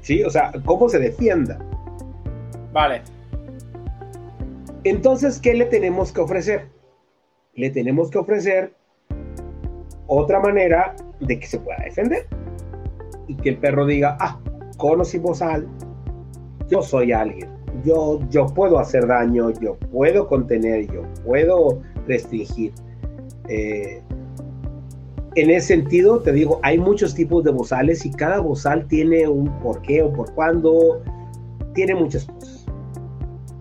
¿Sí? 0.00 0.22
O 0.22 0.30
sea, 0.30 0.52
cómo 0.64 0.88
se 0.88 0.98
defienda. 0.98 1.58
Vale. 2.72 3.02
Entonces, 4.84 5.38
¿qué 5.38 5.54
le 5.54 5.64
tenemos 5.64 6.12
que 6.12 6.20
ofrecer? 6.20 6.68
Le 7.54 7.70
tenemos 7.70 8.10
que 8.10 8.18
ofrecer 8.18 8.74
otra 10.06 10.40
manera 10.40 10.94
de 11.20 11.38
que 11.38 11.46
se 11.46 11.58
pueda 11.58 11.82
defender. 11.84 12.26
Y 13.26 13.34
que 13.36 13.50
el 13.50 13.58
perro 13.58 13.86
diga, 13.86 14.16
ah, 14.20 14.38
con 14.76 15.00
o 15.00 15.04
sin 15.04 15.22
bozal, 15.22 15.66
yo 16.68 16.82
soy 16.82 17.12
alguien 17.12 17.54
yo, 17.82 18.20
yo 18.30 18.46
puedo 18.46 18.78
hacer 18.78 19.06
daño, 19.06 19.50
yo 19.60 19.76
puedo 19.90 20.26
contener, 20.28 20.86
yo 20.92 21.02
puedo 21.24 21.80
restringir. 22.06 22.72
Eh, 23.48 24.02
en 25.34 25.50
ese 25.50 25.68
sentido, 25.68 26.20
te 26.20 26.32
digo, 26.32 26.60
hay 26.62 26.78
muchos 26.78 27.14
tipos 27.14 27.42
de 27.42 27.50
bozales 27.50 28.06
y 28.06 28.10
cada 28.12 28.38
bozal 28.38 28.86
tiene 28.86 29.26
un 29.26 29.48
por 29.60 29.82
qué 29.82 30.02
o 30.02 30.12
por 30.12 30.32
cuándo, 30.34 31.02
tiene 31.74 31.94
muchas 31.94 32.26
cosas. 32.26 32.66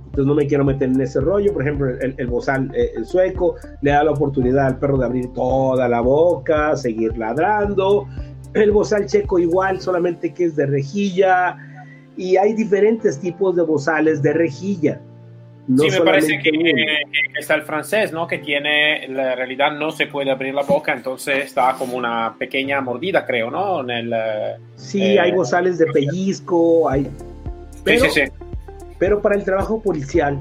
Entonces 0.06 0.28
no 0.28 0.36
me 0.36 0.46
quiero 0.46 0.64
meter 0.64 0.90
en 0.90 1.02
ese 1.02 1.20
rollo. 1.20 1.52
Por 1.52 1.64
ejemplo, 1.64 1.90
el, 1.90 2.14
el 2.16 2.28
bozal 2.28 2.70
eh, 2.76 2.92
el 2.96 3.06
sueco 3.06 3.56
le 3.82 3.90
da 3.90 4.04
la 4.04 4.12
oportunidad 4.12 4.68
al 4.68 4.78
perro 4.78 5.00
de 5.00 5.06
abrir 5.06 5.34
toda 5.34 5.90
la 5.90 6.02
boca, 6.02 6.76
seguir 6.78 7.18
ladrando. 7.18 8.06
El 8.54 8.72
bozal 8.72 9.08
checo 9.08 9.40
igual, 9.40 9.82
solamente 9.82 10.34
que 10.34 10.46
es 10.46 10.56
de 10.56 10.66
rejilla 10.66 11.58
y 12.16 12.38
hay 12.38 12.54
diferentes 12.54 13.20
tipos 13.20 13.56
de 13.56 13.64
bozales 13.64 14.22
de 14.22 14.34
rejilla. 14.34 15.00
sí, 15.68 15.90
me 15.90 16.02
parece 16.02 16.40
que, 16.40 16.52
está 17.40 17.56
el 17.56 17.64
francés, 17.64 18.12
¿no? 18.12 18.28
Que 18.28 18.38
tiene, 18.38 19.08
la 19.08 19.36
realidad 19.36 19.72
no 19.72 19.92
se 19.92 20.08
puede 20.08 20.30
abrir 20.30 20.54
la 20.54 20.64
boca, 20.64 20.94
entonces 20.94 21.46
está 21.46 21.74
como 21.74 21.98
una 21.98 22.36
pequeña 22.38 22.82
mordida, 22.82 23.26
creo, 23.26 23.50
¿no? 23.50 23.82
En 23.82 23.90
el, 23.90 24.14
sí, 24.76 25.02
eh, 25.02 25.20
hay 25.20 25.32
bozales 25.32 25.78
de 25.80 25.88
pellizco, 25.88 26.90
hay... 26.90 27.10
Pero, 27.84 28.06
sí, 28.06 28.12
sí, 28.12 28.22
sí. 28.26 28.32
pero 29.00 29.22
para 29.22 29.36
el 29.36 29.44
trabajo 29.44 29.82
policial, 29.82 30.38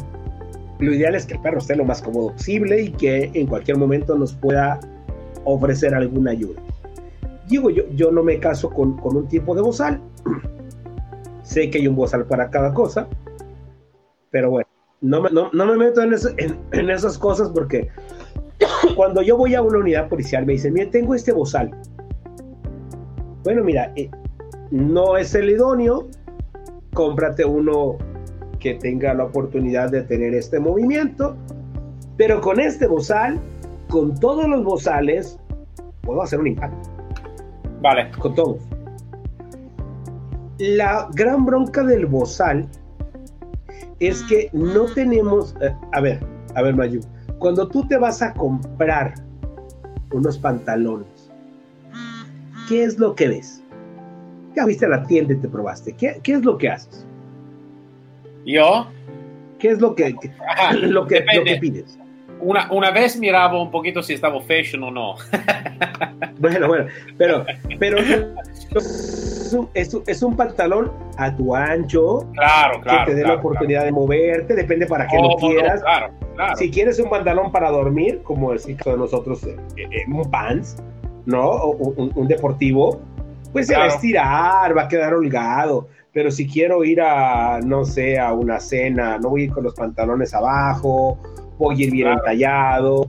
lo 0.78 0.92
ideal 0.92 1.14
es 1.14 1.26
que 1.26 1.34
el 1.34 1.40
perro 1.40 1.58
esté 1.58 1.76
lo 1.76 1.84
más 1.84 2.02
cómodo 2.02 2.32
posible 2.32 2.82
y 2.82 2.90
que 2.90 3.30
en 3.34 3.46
cualquier 3.46 3.78
momento 3.78 4.16
nos 4.16 4.34
pueda 4.34 4.80
ofrecer 5.44 5.94
alguna 5.94 6.32
ayuda. 6.32 6.60
Digo, 7.52 7.68
yo, 7.68 7.82
yo 7.90 8.10
no 8.10 8.22
me 8.22 8.40
caso 8.40 8.70
con, 8.70 8.96
con 8.96 9.14
un 9.14 9.28
tipo 9.28 9.54
de 9.54 9.60
bozal, 9.60 10.00
Sé 11.42 11.68
que 11.68 11.78
hay 11.78 11.86
un 11.86 11.94
bozal 11.94 12.24
para 12.24 12.48
cada 12.48 12.72
cosa, 12.72 13.06
pero 14.30 14.48
bueno, 14.48 14.68
no 15.02 15.20
me, 15.20 15.28
no, 15.30 15.50
me 15.52 15.76
meto 15.76 16.00
en, 16.00 16.14
en, 16.72 16.88
esas 16.88 17.18
cosas 17.18 17.50
porque 17.50 17.90
cuando 18.96 19.20
yo 19.20 19.36
voy 19.36 19.54
a 19.54 19.60
una 19.60 19.80
unidad 19.80 20.08
policial 20.08 20.46
me 20.46 20.54
dicen, 20.54 20.72
mira, 20.72 20.90
tengo 20.90 21.14
este 21.14 21.30
bozal. 21.30 21.70
Bueno, 23.44 23.62
mira, 23.64 23.92
eh, 23.96 24.08
no 24.70 25.18
es 25.18 25.34
el 25.34 25.50
idóneo, 25.50 26.08
cómprate 26.94 27.44
uno 27.44 27.98
que 28.60 28.76
tenga 28.76 29.12
la 29.12 29.24
oportunidad 29.24 29.90
de 29.90 30.04
tener 30.04 30.32
este 30.32 30.58
movimiento, 30.58 31.36
pero 32.16 32.40
con 32.40 32.60
este 32.60 32.86
bozal, 32.86 33.38
con 33.90 34.18
todos 34.18 34.48
los 34.48 34.64
bozales, 34.64 35.38
puedo 36.00 36.22
hacer 36.22 36.40
un 36.40 36.46
impacto. 36.46 36.91
Vale. 37.82 38.10
Con 38.18 38.34
todos 38.34 38.58
la 40.62 41.08
gran 41.14 41.44
bronca 41.44 41.82
del 41.82 42.06
bozal 42.06 42.68
es 43.98 44.22
que 44.24 44.48
no 44.52 44.84
tenemos, 44.84 45.56
eh, 45.60 45.74
a 45.92 46.00
ver, 46.00 46.20
a 46.54 46.62
ver 46.62 46.74
Mayu, 46.74 47.00
cuando 47.38 47.66
tú 47.68 47.86
te 47.88 47.96
vas 47.96 48.22
a 48.22 48.32
comprar 48.32 49.14
unos 50.12 50.38
pantalones, 50.38 51.32
¿qué 52.68 52.84
es 52.84 52.98
lo 52.98 53.14
que 53.16 53.28
ves? 53.28 53.62
Ya 54.54 54.66
viste 54.66 54.86
la 54.86 55.02
tienda 55.04 55.32
y 55.32 55.36
te 55.36 55.48
probaste, 55.48 55.94
¿qué, 55.94 56.20
es 56.24 56.44
lo 56.44 56.58
que 56.58 56.68
haces? 56.68 57.06
¿Yo? 58.44 58.86
¿Qué 59.58 59.70
es 59.70 59.80
lo 59.80 59.94
que, 59.96 60.14
lo 60.72 61.06
que, 61.06 61.24
lo 61.34 61.44
que 61.44 61.56
pides? 61.60 61.98
Una, 62.42 62.70
una, 62.72 62.90
vez 62.90 63.16
miraba 63.18 63.60
un 63.60 63.70
poquito 63.70 64.02
si 64.02 64.14
estaba 64.14 64.40
fashion 64.40 64.82
o 64.84 64.90
no. 64.90 65.14
bueno, 66.38 66.68
bueno, 66.68 66.86
pero, 67.16 67.44
pero 67.78 67.98
es 69.74 70.22
un, 70.22 70.36
pantalón 70.36 70.92
a 71.18 71.34
tu 71.34 71.54
ancho. 71.54 72.28
Claro, 72.34 72.80
claro. 72.80 73.06
Que 73.06 73.12
te 73.12 73.16
dé 73.16 73.26
la 73.26 73.34
oportunidad 73.34 73.84
de 73.84 73.92
moverte, 73.92 74.54
depende 74.54 74.86
para 74.86 75.06
qué 75.06 75.16
lo 75.18 75.36
quieras. 75.36 75.82
Si 76.56 76.70
quieres 76.70 76.98
un 76.98 77.10
pantalón 77.10 77.52
para 77.52 77.70
dormir, 77.70 78.22
como 78.22 78.52
el 78.52 78.60
caso 78.76 78.90
de 78.90 78.96
nosotros, 78.96 79.44
eh, 79.44 79.56
eh, 79.76 80.04
un 80.08 80.30
pants, 80.30 80.76
¿no? 81.26 81.48
O, 81.48 81.70
un, 81.70 82.26
deportivo, 82.26 83.00
pues 83.52 83.66
se 83.66 83.76
va 83.76 83.84
a 83.84 83.88
estirar, 83.88 84.76
va 84.76 84.82
a 84.82 84.88
quedar 84.88 85.14
holgado. 85.14 85.88
Pero 86.12 86.30
si 86.30 86.46
quiero 86.46 86.84
ir 86.84 87.00
a, 87.00 87.60
no 87.64 87.84
sé, 87.84 88.18
a 88.18 88.32
una 88.32 88.60
cena, 88.60 89.18
no 89.18 89.30
voy 89.30 89.42
a 89.42 89.44
ir 89.44 89.52
con 89.52 89.64
los 89.64 89.74
pantalones 89.74 90.34
abajo, 90.34 91.18
ir 91.70 91.92
bien 91.92 92.08
entallado. 92.08 93.08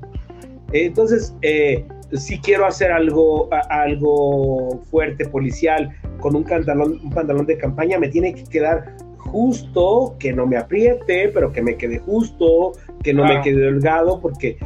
Entonces, 0.71 1.35
eh, 1.41 1.85
si 2.13 2.39
quiero 2.39 2.65
hacer 2.65 2.91
algo, 2.91 3.49
algo 3.69 4.81
fuerte, 4.91 5.25
policial, 5.25 5.89
con 6.19 6.35
un 6.35 6.43
pantalón, 6.43 6.99
un 7.03 7.09
pantalón 7.09 7.45
de 7.45 7.57
campaña, 7.57 7.97
me 7.97 8.09
tiene 8.09 8.33
que 8.33 8.43
quedar 8.43 8.95
justo, 9.17 10.15
que 10.19 10.33
no 10.33 10.45
me 10.45 10.57
apriete, 10.57 11.29
pero 11.33 11.51
que 11.51 11.61
me 11.61 11.75
quede 11.75 11.99
justo, 11.99 12.73
que 13.03 13.13
no 13.13 13.25
me 13.25 13.41
quede 13.41 13.61
delgado, 13.61 14.19
porque 14.19 14.57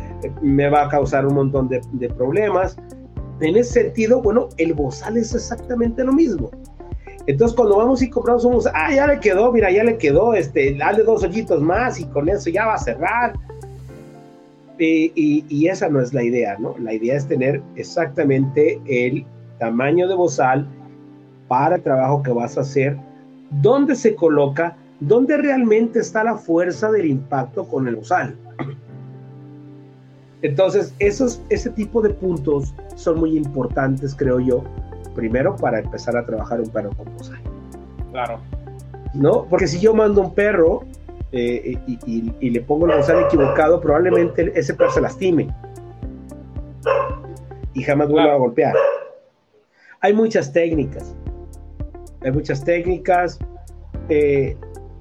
me 0.41 0.69
va 0.69 0.83
a 0.83 0.89
causar 0.89 1.25
un 1.25 1.35
montón 1.35 1.69
de, 1.69 2.09
problemas. 2.09 2.77
En 3.39 3.55
ese 3.55 3.83
sentido, 3.83 4.21
bueno, 4.21 4.49
el 4.57 4.73
bozal 4.73 5.17
es 5.17 5.33
exactamente 5.33 6.03
lo 6.03 6.11
mismo. 6.11 6.51
Entonces, 7.27 7.55
cuando 7.55 7.77
vamos 7.77 8.01
y 8.01 8.09
compramos 8.09 8.45
un 8.45 8.53
bozal, 8.53 8.73
ah, 8.75 8.93
ya 8.93 9.07
le 9.07 9.19
quedó, 9.19 9.51
mira, 9.51 9.71
ya 9.71 9.83
le 9.83 9.97
quedó, 9.97 10.33
este, 10.33 10.75
dale 10.75 11.03
dos 11.03 11.23
hoyitos 11.23 11.61
más 11.61 11.99
y 11.99 12.05
con 12.05 12.29
eso 12.29 12.49
ya 12.49 12.65
va 12.65 12.75
a 12.75 12.77
cerrar 12.77 13.33
y, 14.79 15.67
esa 15.67 15.89
no 15.89 15.99
es 15.99 16.13
la 16.13 16.23
idea, 16.23 16.57
¿no? 16.59 16.75
La 16.79 16.93
idea 16.93 17.15
es 17.15 17.27
tener 17.27 17.61
exactamente 17.75 18.79
el 18.85 19.25
tamaño 19.59 20.07
de 20.07 20.15
bozal 20.15 20.67
para 21.47 21.77
el 21.77 21.83
trabajo 21.83 22.21
que 22.23 22.31
vas 22.31 22.57
a 22.57 22.61
hacer, 22.61 22.97
dónde 23.61 23.95
se 23.95 24.15
coloca, 24.15 24.75
dónde 24.99 25.37
realmente 25.37 25.99
está 25.99 26.23
la 26.23 26.35
fuerza 26.35 26.91
del 26.91 27.07
impacto 27.07 27.67
con 27.67 27.87
el 27.87 27.95
bozal. 27.95 28.35
Entonces, 30.41 30.93
esos, 30.99 31.41
ese 31.49 31.71
tipo 31.71 32.01
de 32.01 32.11
puntos 32.11 32.73
son 32.95 33.19
muy 33.19 33.35
importantes, 33.35 34.13
creo 34.15 34.39
yo, 34.39 34.63
primero 35.15 35.55
para 35.55 35.79
empezar 35.79 36.15
a 36.15 36.25
trabajar 36.25 36.61
un 36.61 36.69
perro 36.69 36.91
con 36.95 37.05
bozal. 37.17 37.39
Claro. 38.11 38.39
¿No? 39.13 39.45
Porque 39.49 39.67
si 39.67 39.79
yo 39.79 39.95
mando 39.95 40.21
un 40.21 40.33
perro 40.33 40.83
eh, 41.31 41.77
y, 41.87 42.49
le 42.49 42.61
pongo 42.61 42.85
el 42.85 42.97
bozal 42.97 43.25
equivocado, 43.25 43.81
probablemente 43.81 44.51
ese 44.55 44.73
perro 44.73 44.91
se 44.91 45.01
lastime 45.01 45.53
y 47.73 47.83
jamás 47.83 48.09
vuelva 48.09 48.33
a 48.33 48.37
golpear. 48.37 48.73
Hay 50.01 50.13
muchas 50.13 50.53
técnicas, 50.53 51.13
hay 52.21 52.31
muchas 52.31 52.63
técnicas. 52.63 53.39
Eh, 54.09 54.55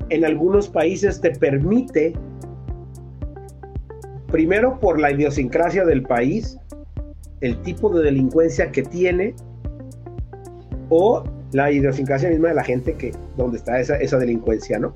en 0.09 0.25
algunos 0.25 0.69
países 0.69 1.21
te 1.21 1.31
permite, 1.31 2.13
primero 4.31 4.79
por 4.81 5.01
la 5.01 5.13
idiosincrasia 5.13 5.85
del 5.85 6.03
país, 6.03 6.59
el 7.41 7.61
tipo 7.63 7.91
de 7.91 8.05
delincuencia 8.05 8.73
que 8.73 8.83
tiene 8.83 9.35
o 10.89 11.25
la 11.53 11.71
idiosincrasia 11.71 12.31
misma 12.31 12.49
de 12.49 12.55
la 12.55 12.65
gente 12.65 12.95
que 12.95 13.13
donde 13.37 13.59
está 13.59 13.79
esa, 13.81 13.97
esa 13.97 14.19
delincuencia, 14.19 14.79
¿no? 14.79 14.95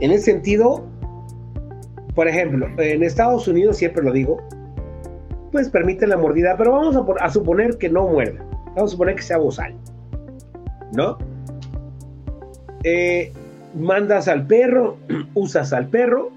En 0.00 0.10
ese 0.12 0.24
sentido, 0.24 0.84
por 2.14 2.26
ejemplo, 2.26 2.66
en 2.78 3.02
Estados 3.02 3.46
Unidos, 3.48 3.76
siempre 3.76 4.02
lo 4.02 4.12
digo, 4.12 4.38
pues 5.52 5.68
permiten 5.68 6.08
la 6.08 6.16
mordida, 6.16 6.56
pero 6.56 6.72
vamos 6.72 6.96
a, 7.20 7.30
suponer 7.30 7.76
que 7.76 7.88
no 7.88 8.08
muerda. 8.08 8.44
Vamos 8.74 8.84
a 8.84 8.88
suponer 8.88 9.16
que 9.16 9.22
sea 9.22 9.38
bozal, 9.38 9.74
¿no? 10.92 11.18
Eh, 12.84 13.32
mandas 13.74 14.28
al 14.28 14.46
perro, 14.46 14.96
usas 15.34 15.72
al 15.72 15.88
perro, 15.88 16.30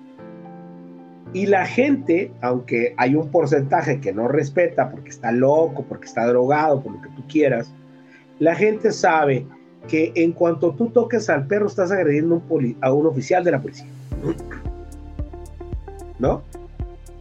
y 1.31 1.47
la 1.47 1.65
gente, 1.65 2.31
aunque 2.41 2.93
hay 2.97 3.15
un 3.15 3.29
porcentaje 3.29 3.99
que 3.99 4.13
no 4.13 4.27
respeta 4.27 4.91
porque 4.91 5.09
está 5.09 5.31
loco, 5.31 5.83
porque 5.87 6.05
está 6.05 6.27
drogado, 6.27 6.81
por 6.81 6.93
lo 6.93 7.01
que 7.01 7.09
tú 7.09 7.23
quieras, 7.27 7.73
la 8.39 8.55
gente 8.55 8.91
sabe 8.91 9.47
que 9.87 10.11
en 10.15 10.31
cuanto 10.31 10.71
tú 10.71 10.89
toques 10.89 11.29
al 11.29 11.47
perro 11.47 11.67
estás 11.67 11.91
agrediendo 11.91 12.41
a 12.81 12.93
un 12.93 13.05
oficial 13.05 13.43
de 13.43 13.51
la 13.51 13.61
policía. 13.61 13.87
¿No? 16.19 16.41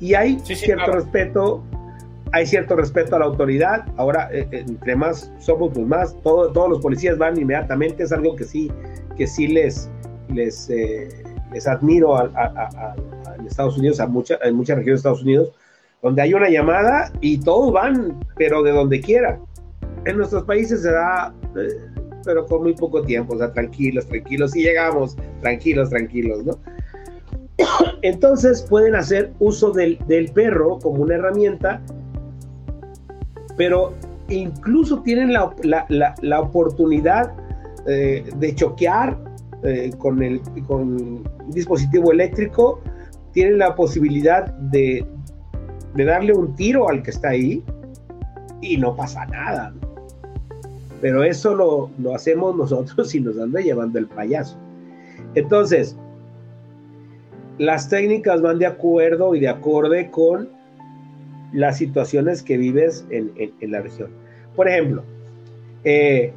Y 0.01 0.15
hay 0.15 0.39
cierto 0.41 0.93
respeto, 0.93 1.63
hay 2.33 2.47
cierto 2.47 2.77
respeto 2.77 3.17
a 3.17 3.21
la 3.21 3.25
autoridad. 3.27 3.87
Ahora, 3.97 4.29
eh, 4.33 4.47
eh, 4.51 4.65
entre 4.67 4.97
más 4.97 5.33
somos, 5.39 5.71
pues 5.73 5.87
más, 5.87 6.17
todos 6.23 6.69
los 6.69 6.81
policías 6.81 7.19
van 7.19 7.39
inmediatamente. 7.39 8.03
Es 8.05 8.13
algo 8.13 8.37
que 8.37 8.45
sí, 8.45 8.71
que 9.17 9.27
sí 9.27 9.49
les, 9.49 9.89
les, 10.29 10.69
eh, 10.71 11.09
les 11.53 11.67
admiro 11.67 12.17
a, 12.17 12.95
Estados 13.47 13.77
Unidos, 13.77 14.01
a 14.01 14.07
mucha, 14.07 14.39
en 14.43 14.55
muchas 14.55 14.79
regiones 14.79 15.03
de 15.03 15.09
Estados 15.09 15.23
Unidos, 15.23 15.53
donde 16.01 16.23
hay 16.23 16.33
una 16.33 16.49
llamada 16.49 17.13
y 17.21 17.39
todos 17.39 17.73
van, 17.73 18.25
pero 18.37 18.63
de 18.63 18.73
donde 18.73 19.01
quiera. 19.01 19.39
En 20.05 20.17
nuestros 20.17 20.45
países 20.45 20.83
se 20.83 20.91
da 20.91 21.35
pero 22.25 22.47
con 22.47 22.63
muy 22.63 22.75
poco 22.75 23.03
tiempo, 23.03 23.35
o 23.35 23.39
sea, 23.39 23.53
tranquilos, 23.53 24.07
tranquilos, 24.07 24.55
y 24.57 24.63
llegamos, 24.63 25.17
tranquilos, 25.41 25.91
tranquilos, 25.91 26.45
¿no? 26.45 26.59
Entonces 28.03 28.63
pueden 28.63 28.95
hacer 28.95 29.33
uso 29.39 29.73
del, 29.73 29.99
perro 30.35 30.79
como 30.79 31.03
una 31.03 31.17
herramienta, 31.17 31.81
pero 33.57 33.95
incluso 34.29 35.03
tienen 35.03 35.33
la, 35.33 36.41
oportunidad 36.41 37.33
eh, 37.87 38.25
de 38.37 38.55
choquear 38.55 39.19
eh, 39.63 39.93
con, 39.99 40.23
el, 40.23 40.41
con 40.67 40.81
un 40.81 41.29
dispositivo 41.49 42.13
eléctrico, 42.13 42.81
tienen 43.33 43.59
la 43.59 43.75
posibilidad 43.75 44.53
de, 44.55 45.07
de 45.95 46.05
darle 46.05 46.33
un 46.35 46.55
tiro 46.55 46.89
al 46.89 47.03
que 47.03 47.11
está 47.11 47.31
ahí 47.31 47.63
y 48.61 48.77
no 48.77 48.95
pasa 48.97 49.27
nada. 49.27 49.71
¿no? 49.71 49.92
Pero 51.03 51.25
eso 51.25 51.55
lo, 51.55 51.91
lo 51.99 52.15
hacemos 52.15 52.57
nosotros 52.57 53.15
y 53.15 53.21
nos 53.21 53.37
anda 53.39 53.61
llevando 53.61 53.99
el 53.99 54.07
payaso. 54.07 54.57
Entonces, 55.35 55.97
las 57.59 57.89
técnicas 57.89 58.41
van 58.41 58.59
de 58.59 58.67
acuerdo 58.67 59.35
y 59.35 59.41
de 59.41 59.49
acorde 59.49 60.11
con 60.11 60.49
las 61.53 61.77
situaciones 61.77 62.43
que 62.43 62.57
vives 62.57 63.05
en, 63.11 63.33
la 63.71 63.81
región. 63.81 64.11
Por 64.57 64.69
ejemplo, 64.69 65.03
eh, 65.85 66.33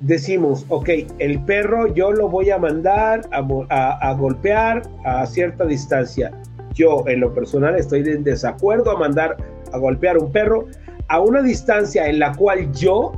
decimos, 0.00 0.66
ok, 0.68 0.88
el 1.18 1.42
perro 1.44 1.92
yo 1.94 2.12
lo 2.12 2.28
voy 2.28 2.50
a 2.50 2.58
mandar 2.58 3.22
a, 3.32 4.12
golpear 4.14 4.82
a 5.04 5.26
cierta 5.26 5.64
distancia. 5.64 6.32
Yo 6.74 7.04
en 7.08 7.20
lo 7.20 7.34
personal 7.34 7.76
estoy 7.76 8.00
en 8.00 8.24
desacuerdo 8.24 8.90
a 8.90 8.98
mandar 8.98 9.36
a 9.72 9.78
golpear 9.78 10.18
un 10.18 10.30
perro 10.30 10.66
a 11.08 11.20
una 11.20 11.42
distancia 11.42 12.06
en 12.08 12.20
la 12.20 12.34
cual 12.34 12.70
yo 12.72 13.12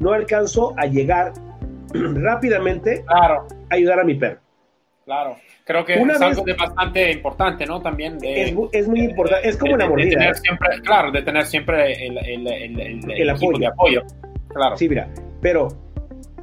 no 0.00 0.12
alcanzo 0.12 0.74
a 0.76 0.86
llegar 0.86 1.32
rápidamente 1.94 3.04
claro. 3.06 3.46
a 3.70 3.74
ayudar 3.74 4.00
a 4.00 4.04
mi 4.04 4.14
perro. 4.14 4.40
Claro, 5.04 5.36
creo 5.64 5.84
que 5.84 5.94
es 5.94 6.20
algo 6.20 6.44
de 6.44 6.54
bastante 6.54 7.10
importante, 7.10 7.66
¿no? 7.66 7.80
También 7.80 8.18
es, 8.22 8.52
muy 8.86 9.00
importante, 9.00 9.48
es 9.48 9.56
como 9.56 9.74
una 9.74 9.88
mordida. 9.88 10.32
claro, 10.84 11.10
de 11.10 11.22
tener 11.22 11.46
siempre 11.46 11.94
el, 12.06 12.18
el, 12.18 13.30
apoyo. 13.30 13.58
de 13.58 13.66
apoyo. 13.66 14.02
Claro. 14.48 14.76
Sí, 14.76 14.88
mira, 14.88 15.08
pero 15.40 15.68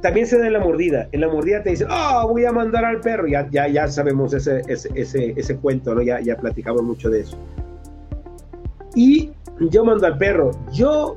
también 0.02 0.26
se 0.26 0.38
da 0.38 0.46
en 0.46 0.52
la 0.52 0.60
mordida. 0.60 1.08
En 1.12 1.20
la 1.20 1.28
mordida 1.28 1.62
te 1.62 1.70
dicen, 1.70 1.88
oh, 1.90 2.28
voy 2.28 2.44
a 2.44 2.52
mandar 2.52 2.84
al 2.84 3.00
perro. 3.00 3.26
Ya, 3.26 3.48
ya, 3.50 3.68
ya 3.68 3.88
sabemos 3.88 4.34
ese, 4.34 4.62
ese, 4.68 4.90
ese, 4.94 5.34
ese 5.36 5.56
cuento, 5.56 5.94
¿no? 5.94 6.02
Ya, 6.02 6.20
ya 6.20 6.36
platicamos 6.36 6.82
mucho 6.82 7.08
de 7.08 7.20
eso. 7.20 7.38
Y 8.94 9.30
yo 9.60 9.84
mando 9.84 10.06
al 10.06 10.18
perro. 10.18 10.50
Yo 10.72 11.16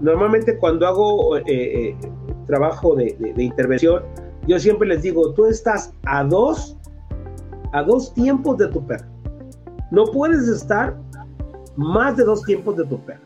Normalmente 0.00 0.58
cuando 0.58 0.86
hago 0.86 1.36
eh, 1.38 1.44
eh, 1.46 1.96
trabajo 2.46 2.94
de, 2.94 3.16
intervención, 3.36 4.02
yo 4.46 4.58
siempre 4.58 4.88
les 4.88 5.02
digo, 5.02 5.32
tú 5.32 5.46
estás 5.46 5.92
a 6.04 6.22
dos, 6.22 6.76
a 7.72 7.82
dos 7.82 8.12
tiempos 8.14 8.58
de 8.58 8.68
tu 8.68 8.86
perro. 8.86 9.06
No 9.90 10.04
puedes 10.06 10.48
estar 10.48 10.96
más 11.76 12.16
de 12.16 12.24
dos 12.24 12.42
tiempos 12.44 12.76
de 12.76 12.84
tu 12.84 12.98
perro. 13.04 13.20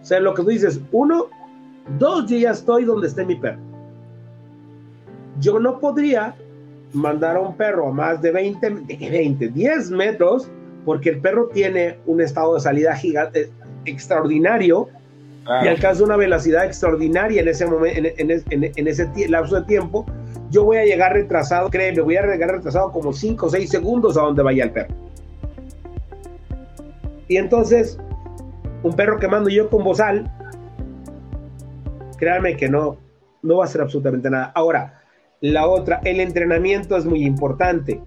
O 0.00 0.04
sea, 0.04 0.20
lo 0.20 0.34
que 0.34 0.42
tú 0.42 0.48
dices, 0.48 0.80
uno, 0.92 1.26
dos, 1.98 2.26
yo 2.26 2.36
ya 2.36 2.50
estoy 2.50 2.84
donde 2.84 3.08
esté 3.08 3.24
mi 3.24 3.36
perro. 3.36 3.60
Yo 5.40 5.58
no 5.58 5.80
podría 5.80 6.34
mandar 6.92 7.36
a 7.36 7.40
un 7.40 7.56
perro 7.56 7.88
a 7.88 7.92
más 7.92 8.22
de 8.22 8.30
20, 8.30 8.70
20, 8.70 9.48
10 9.48 9.90
metros, 9.90 10.48
porque 10.84 11.10
el 11.10 11.20
perro 11.20 11.48
tiene 11.52 11.98
un 12.06 12.20
estado 12.20 12.54
de 12.54 12.60
salida 12.60 12.94
gigante, 12.94 13.50
extraordinario, 13.84 14.88
y 15.46 15.68
alcanza 15.68 16.02
una 16.04 16.16
velocidad 16.16 16.64
extraordinaria 16.64 17.42
en 17.42 17.48
ese 17.48 17.66
momento, 17.66 18.08
en, 18.16 18.88
ese 18.88 19.28
lapso 19.28 19.56
de 19.56 19.66
tiempo, 19.66 20.06
yo 20.50 20.64
voy 20.64 20.78
a 20.78 20.84
llegar 20.84 21.12
retrasado, 21.12 21.68
créeme, 21.68 22.00
voy 22.00 22.16
a 22.16 22.26
llegar 22.26 22.50
retrasado 22.50 22.90
como 22.92 23.12
5 23.12 23.46
o 23.46 23.50
6 23.50 23.68
segundos 23.68 24.16
a 24.16 24.22
donde 24.22 24.42
vaya 24.42 24.64
el 24.64 24.70
perro. 24.70 24.94
Y 27.28 27.36
entonces, 27.36 27.98
un 28.82 28.94
perro 28.94 29.18
que 29.18 29.28
mando 29.28 29.50
yo 29.50 29.68
con 29.68 29.84
bozal, 29.84 30.30
créanme 32.16 32.56
que 32.56 32.68
no, 32.68 32.96
no 33.42 33.58
va 33.58 33.64
a 33.64 33.66
hacer 33.66 33.82
absolutamente 33.82 34.30
nada. 34.30 34.50
Ahora, 34.54 35.02
la 35.40 35.66
otra, 35.66 36.00
el 36.04 36.20
entrenamiento 36.20 36.96
es 36.96 37.04
muy 37.04 37.22
importante 37.24 38.00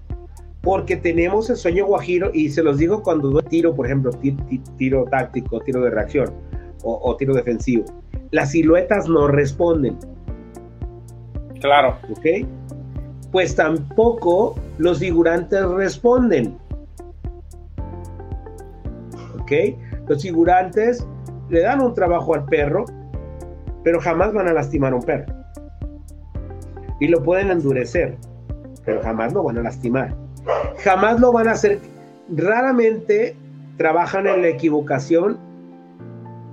porque 0.62 0.97
tenemos 0.97 1.50
el 1.52 1.56
sueño 1.56 1.86
guajiro 1.86 2.32
y 2.34 2.50
se 2.50 2.63
los 2.63 2.80
digo 2.80 3.04
cuando 3.04 3.30
doy 3.30 3.43
tiro, 3.43 3.76
por 3.76 3.86
ejemplo, 3.86 4.12
tiro 4.78 5.06
táctico, 5.06 5.60
tiro 5.62 5.82
de 5.82 5.91
reacción 5.91 6.57
o, 6.83 7.15
tiro 7.17 7.33
defensivo. 7.33 7.85
Las 8.31 8.51
siluetas 8.51 9.07
no 9.07 9.27
responden. 9.27 9.97
Claro. 11.59 11.97
¿Ok? 12.09 12.47
Pues 13.31 13.55
tampoco 13.55 14.55
los 14.77 14.99
figurantes 14.99 15.63
responden. 15.65 16.57
¿Ok? 19.39 19.51
Los 20.07 20.21
figurantes 20.21 21.05
le 21.49 21.61
dan 21.61 21.81
un 21.81 21.93
trabajo 21.93 22.35
al 22.35 22.45
perro, 22.45 22.85
pero 23.83 23.99
jamás 23.99 24.33
van 24.33 24.47
a 24.47 24.53
lastimar 24.53 24.93
a 24.93 24.97
un 24.97 25.03
perro. 25.03 25.33
Y 26.99 27.07
lo 27.07 27.21
pueden 27.23 27.51
endurecer, 27.51 28.17
pero 28.85 29.01
jamás 29.01 29.33
lo 29.33 29.43
van 29.43 29.57
a 29.57 29.63
lastimar. 29.63 30.15
Jamás 30.83 31.19
lo 31.19 31.31
van 31.31 31.47
a 31.47 31.51
hacer. 31.51 31.79
Raramente 32.29 33.35
trabajan 33.77 34.27
en 34.27 34.41
la 34.41 34.47
equivocación 34.47 35.46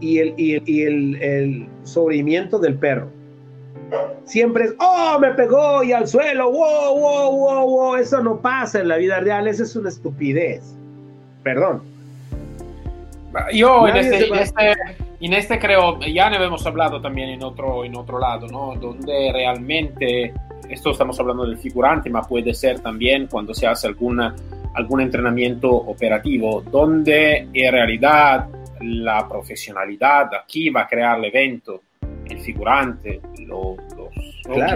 y 0.00 0.18
el, 0.18 0.34
y 0.36 0.82
el, 0.82 1.16
el, 1.22 1.68
sobrimiento 1.84 2.58
del 2.58 2.76
perro. 2.76 3.08
Siempre 4.24 4.64
es, 4.64 4.74
oh, 4.78 5.18
me 5.20 5.32
pegó 5.34 5.82
y 5.82 5.92
al 5.92 6.08
suelo, 6.08 6.50
wow, 6.50 6.98
wow, 6.98 7.30
wow, 7.30 7.68
wow. 7.68 7.96
Eso 7.96 8.22
no 8.22 8.40
pasa 8.40 8.80
en 8.80 8.88
la 8.88 8.96
vida 8.96 9.20
real, 9.20 9.46
eso 9.46 9.62
es 9.62 9.76
una 9.76 9.88
estupidez. 9.88 10.74
Perdón. 11.42 11.82
Yo 13.52 13.88
en 13.88 13.96
este, 13.96 14.28
en 14.28 14.34
este, 14.34 14.72
en 15.20 15.32
este, 15.32 15.58
creo, 15.58 15.98
ya 16.00 16.30
no 16.30 16.42
hemos 16.42 16.66
hablado 16.66 17.00
también 17.00 17.30
en 17.30 17.42
otro, 17.42 17.84
en 17.84 17.96
otro 17.96 18.18
lado, 18.18 18.46
¿no? 18.46 18.74
Donde 18.76 19.30
realmente, 19.32 20.32
esto 20.68 20.90
estamos 20.90 21.18
hablando 21.18 21.44
del 21.44 21.58
figurante, 21.58 22.10
pero 22.10 22.24
puede 22.24 22.54
ser 22.54 22.80
también 22.80 23.26
cuando 23.26 23.52
se 23.52 23.66
hace 23.66 23.88
alguna, 23.88 24.34
algún 24.74 25.00
entrenamiento 25.00 25.70
operativo, 25.70 26.62
donde 26.70 27.48
en 27.52 27.72
realidad 27.72 28.48
la 28.84 29.28
profesionalidad 29.28 30.34
aquí 30.34 30.70
va 30.70 30.82
a 30.82 30.86
crear 30.86 31.18
el 31.18 31.26
evento, 31.26 31.82
el 32.26 32.40
figurante, 32.40 33.20
los, 33.46 33.76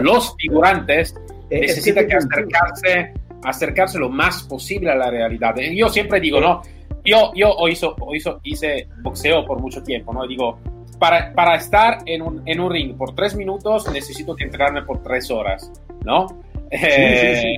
los 0.03 0.35
figurantes 0.37 1.15
necesitan 1.51 2.07
que, 2.07 2.17
acercarse, 2.17 3.13
acercarse 3.43 3.99
lo 3.99 4.09
más 4.09 4.43
posible 4.45 4.91
a 4.91 4.95
la 4.95 5.11
realidad. 5.11 5.55
Yo 5.75 5.89
siempre 5.89 6.21
digo, 6.21 6.41
¿no? 6.41 6.63
Yo, 7.05 7.33
yo 7.35 7.57
hizo, 7.69 7.97
hizo, 8.15 8.41
hice 8.43 8.89
boxeo 9.03 9.47
por 9.47 9.61
mucho 9.61 9.83
tiempo, 9.83 10.13
¿no? 10.13 10.27
Digo, 10.27 10.59
para, 10.99 11.33
para 11.33 11.57
estar 11.57 11.99
en 12.07 12.23
un, 12.23 12.43
en 12.45 12.61
un 12.61 12.71
ring 12.71 12.97
por 12.97 13.15
tres 13.15 13.35
minutos 13.35 13.91
necesito 13.93 14.35
que 14.35 14.45
entrenarme 14.45 14.83
por 14.83 15.03
tres 15.03 15.31
horas, 15.31 15.73
¿no? 16.05 16.27
Eh, 16.71 17.57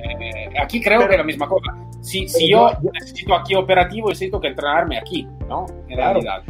aquí 0.61 0.81
creo 0.81 1.07
que 1.07 1.13
es 1.13 1.17
la 1.17 1.23
misma 1.23 1.47
cosa. 1.47 1.75
Si, 2.01 2.27
si 2.27 2.49
yo 2.49 2.71
necesito 2.93 3.35
aquí 3.35 3.55
operativo, 3.55 4.09
necesito 4.09 4.39
que 4.39 4.47
entrenarme 4.47 4.97
aquí, 4.97 5.27
¿no? 5.47 5.65
En 5.87 5.97
realidad. 5.97 6.43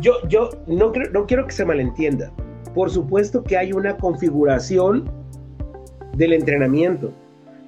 yo, 0.00 0.14
yo 0.28 0.50
no, 0.66 0.92
creo, 0.92 1.10
no 1.10 1.26
quiero 1.26 1.46
que 1.46 1.52
se 1.52 1.64
malentienda. 1.64 2.32
Por 2.74 2.90
supuesto 2.90 3.42
que 3.42 3.56
hay 3.56 3.72
una 3.72 3.96
configuración 3.96 5.10
del 6.16 6.32
entrenamiento. 6.34 7.12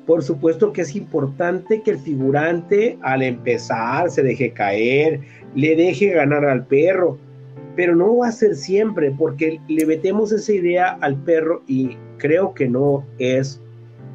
Por 0.07 0.23
supuesto 0.23 0.73
que 0.73 0.83
es 0.83 0.97
importante 0.97 1.83
que 1.83 1.93
el 1.93 1.99
figurante 1.99 2.99
al 3.03 3.23
empezar 3.23 4.11
se 4.11 4.23
deje 4.23 4.53
caer, 4.53 5.21
le 5.55 5.77
deje 5.77 6.11
ganar 6.11 6.45
al 6.45 6.67
perro, 6.67 7.19
pero 7.77 7.95
no 7.95 8.17
va 8.17 8.29
a 8.29 8.33
ser 8.33 8.57
siempre 8.57 9.13
porque 9.17 9.61
le 9.69 9.87
metemos 9.87 10.33
esa 10.33 10.53
idea 10.53 10.99
al 11.01 11.17
perro 11.17 11.63
y 11.67 11.97
creo 12.19 12.53
que 12.53 12.69
no 12.69 13.05
es 13.19 13.61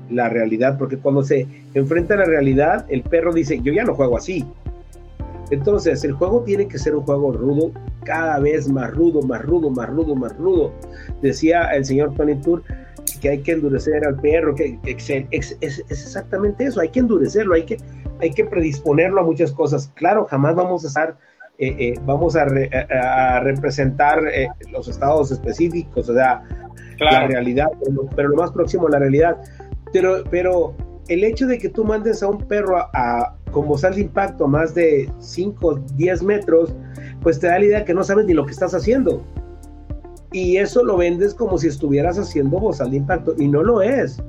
la 0.09 0.29
realidad, 0.29 0.77
porque 0.77 0.97
cuando 0.97 1.23
se 1.23 1.47
enfrenta 1.73 2.13
a 2.13 2.17
la 2.17 2.25
realidad, 2.25 2.85
el 2.89 3.03
perro 3.03 3.33
dice, 3.33 3.59
yo 3.61 3.73
ya 3.73 3.83
no 3.83 3.93
juego 3.93 4.17
así. 4.17 4.45
Entonces, 5.49 6.03
el 6.03 6.13
juego 6.13 6.43
tiene 6.43 6.67
que 6.67 6.77
ser 6.77 6.95
un 6.95 7.03
juego 7.03 7.31
rudo, 7.31 7.71
cada 8.03 8.39
vez 8.39 8.67
más 8.69 8.91
rudo, 8.91 9.21
más 9.21 9.41
rudo, 9.41 9.69
más 9.69 9.89
rudo, 9.89 10.15
más 10.15 10.37
rudo. 10.37 10.73
Decía 11.21 11.69
el 11.73 11.85
señor 11.85 12.13
Tony 12.15 12.35
Tour 12.35 12.63
que 13.21 13.29
hay 13.29 13.39
que 13.39 13.53
endurecer 13.53 14.05
al 14.05 14.19
perro, 14.19 14.55
que, 14.55 14.77
es, 14.83 15.57
exactamente 15.61 16.65
eso, 16.65 16.81
hay 16.81 16.89
que 16.89 16.99
endurecerlo, 16.99 17.55
hay 17.55 17.63
que, 17.63 17.77
hay 18.21 18.31
que 18.31 18.45
predisponerlo 18.45 19.21
a 19.21 19.23
muchas 19.23 19.51
cosas. 19.51 19.91
Claro, 19.95 20.25
jamás 20.25 20.55
vamos 20.55 20.83
a 20.83 20.87
estar, 20.87 21.17
eh, 21.57 21.75
eh, 21.79 21.93
vamos 22.05 22.35
a, 22.35 22.45
representar 23.39 24.27
eh, 24.27 24.49
los 24.71 24.87
estados 24.87 25.31
específicos, 25.31 26.09
o 26.09 26.13
sea, 26.13 26.43
la 26.99 27.27
realidad, 27.27 27.67
pero, 28.15 28.29
lo 28.29 28.35
más 28.35 28.51
próximo 28.51 28.87
a 28.87 28.91
la 28.91 28.99
realidad. 28.99 29.37
Pero, 29.93 30.23
pero 30.29 30.75
el 31.07 31.23
hecho 31.23 31.47
de 31.47 31.57
que 31.57 31.69
tú 31.69 31.85
mandes 31.85 32.21
a 32.21 32.27
un 32.27 32.39
perro 32.39 32.77
a, 32.77 33.35
con 33.51 33.67
bozal 33.67 33.95
de 33.95 34.01
impacto 34.01 34.45
a 34.45 34.47
más 34.47 34.73
de 34.73 35.09
5, 35.19 35.79
10 35.95 36.23
metros, 36.23 36.73
pues 37.21 37.39
te 37.39 37.47
da 37.47 37.59
la 37.59 37.65
idea 37.65 37.85
que 37.85 37.93
no 37.93 38.03
sabes 38.03 38.25
ni 38.25 38.33
lo 38.33 38.45
que 38.45 38.51
estás 38.51 38.73
haciendo. 38.73 39.23
Y 40.31 40.57
eso 40.57 40.83
lo 40.83 40.97
vendes 40.97 41.33
como 41.33 41.57
si 41.57 41.67
estuvieras 41.67 42.19
haciendo 42.19 42.59
bozal 42.59 42.91
de 42.91 42.97
impacto, 42.97 43.33
y 43.37 43.47
no 43.47 43.63
lo 43.63 43.81
es. 43.81 44.21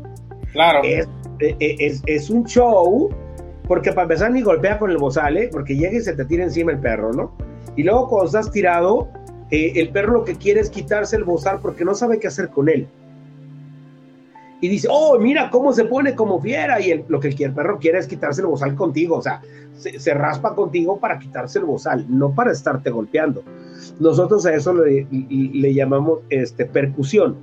Claro. 0.52 0.80
Es, 0.84 1.08
e, 1.40 1.56
e, 1.58 2.00
es, 2.06 2.30
un 2.30 2.44
show, 2.44 3.10
porque 3.66 3.92
para 3.92 4.02
empezar 4.02 4.30
ni 4.30 4.42
golpea 4.42 4.78
con 4.78 4.90
el 4.90 4.98
bozal, 4.98 5.36
¿eh? 5.36 5.48
porque 5.50 5.76
llega 5.76 5.96
y 5.96 6.00
se 6.00 6.14
te 6.14 6.24
tira 6.24 6.44
encima 6.44 6.72
el 6.72 6.78
perro, 6.78 7.12
¿no? 7.12 7.32
Y 7.76 7.82
luego 7.82 8.08
cuando 8.08 8.26
estás 8.26 8.50
tirado, 8.50 9.08
eh, 9.50 9.72
el 9.76 9.90
perro 9.90 10.12
lo 10.12 10.24
que 10.24 10.36
quiere 10.36 10.60
es 10.60 10.70
quitarse 10.70 11.16
el 11.16 11.24
bozal 11.24 11.58
porque 11.60 11.84
no 11.84 11.94
sabe 11.94 12.18
qué 12.18 12.28
hacer 12.28 12.48
con 12.48 12.68
él 12.68 12.88
y 14.60 14.68
dice, 14.68 14.88
oh, 14.90 15.18
mira 15.18 15.50
cómo 15.50 15.72
se 15.72 15.84
pone 15.84 16.14
como 16.14 16.40
fiera. 16.40 16.80
Y 16.80 17.04
lo 17.08 17.20
que 17.20 17.28
el 17.28 17.52
perro 17.52 17.78
quiere 17.78 17.98
es 17.98 18.06
quitarse 18.06 18.40
el 18.40 18.48
bozal 18.48 18.74
contigo. 18.74 19.16
O 19.16 19.22
sea, 19.22 19.40
se, 19.74 20.14
raspa 20.14 20.54
contigo 20.54 20.98
para 20.98 21.18
quitarse 21.18 21.60
el 21.60 21.64
bozal, 21.64 22.04
no 22.08 22.34
para 22.34 22.52
estarte 22.52 22.90
golpeando. 22.90 23.42
Nosotros 24.00 24.44
a 24.46 24.54
eso 24.54 24.74
le, 24.74 25.06
le 25.10 25.74
llamamos 25.74 26.20
este, 26.30 26.64
percusión. 26.64 27.36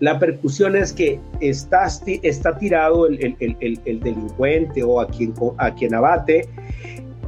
La 0.00 0.18
percusión 0.18 0.76
es 0.76 0.92
que 0.92 1.20
está, 1.40 1.86
está 2.22 2.58
tirado 2.58 3.06
el, 3.06 3.36
el, 3.40 3.80
el, 3.84 4.00
delincuente 4.00 4.82
o 4.82 5.00
a 5.00 5.08
quien, 5.08 5.32
a 5.56 5.74
quien 5.74 5.94
abate 5.94 6.48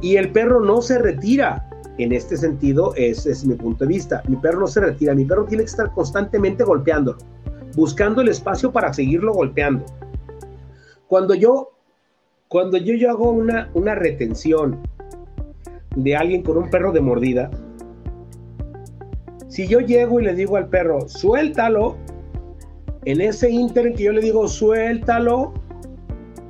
y 0.01 0.17
el 0.17 0.31
perro 0.31 0.59
no 0.59 0.81
se 0.81 0.97
retira. 0.99 1.65
En 1.97 2.13
este 2.13 2.37
sentido, 2.37 2.93
ese 2.95 3.31
es 3.31 3.43
mi 3.43 3.55
punto 3.55 3.83
de 3.83 3.89
vista. 3.89 4.23
Mi 4.29 4.37
perro 4.37 4.61
no 4.61 4.67
se 4.67 4.79
retira, 4.79 5.13
mi 5.13 5.25
perro 5.25 5.43
tiene 5.43 5.65
que 5.65 5.69
estar 5.69 5.91
constantemente 5.91 6.63
golpeándolo 6.63 7.17
buscando 7.79 8.21
el 8.21 8.27
espacio 8.27 8.73
para 8.73 8.93
seguirlo 8.93 9.33
golpeando. 9.33 9.85
Cuando 11.07 11.33
yo, 11.33 11.71
cuando 12.49 12.77
yo, 12.77 12.93
yo 12.93 13.09
hago 13.09 13.31
una, 13.31 13.69
una 13.73 13.95
retención 13.95 14.81
de 15.95 16.15
alguien 16.15 16.43
con 16.43 16.57
un 16.57 16.69
perro 16.69 16.91
de 16.91 16.99
mordida, 16.99 17.49
si 19.47 19.65
yo 19.65 19.79
llego 19.79 20.19
y 20.19 20.25
le 20.25 20.35
digo 20.35 20.57
al 20.57 20.67
perro, 20.67 21.07
suéltalo, 21.07 21.95
en 23.05 23.21
ese 23.21 23.49
inter 23.49 23.87
en 23.87 23.95
que 23.95 24.03
yo 24.03 24.11
le 24.11 24.21
digo, 24.21 24.45
suéltalo, 24.49 25.53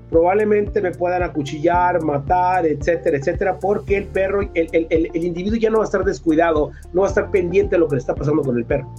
probablemente 0.10 0.82
me 0.82 0.92
puedan 0.92 1.22
acuchillar, 1.22 2.02
matar, 2.04 2.66
etcétera, 2.66 3.18
etcétera, 3.18 3.60
porque 3.60 3.98
el 3.98 4.06
perro, 4.08 4.42
el, 4.42 4.68
el, 4.72 5.12
el, 5.14 5.24
individuo 5.24 5.60
ya 5.60 5.70
no 5.70 5.78
va 5.78 5.84
a 5.84 5.86
estar 5.86 6.04
descuidado, 6.04 6.72
no 6.92 7.02
va 7.02 7.08
a 7.08 7.10
estar 7.10 7.30
pendiente 7.30 7.76
de 7.76 7.82
lo 7.82 7.88
que 7.88 7.98
le 7.98 8.00
está 8.00 8.16
pasando 8.16 8.42
con 8.42 8.58
el 8.58 8.66
perro. 8.66 8.92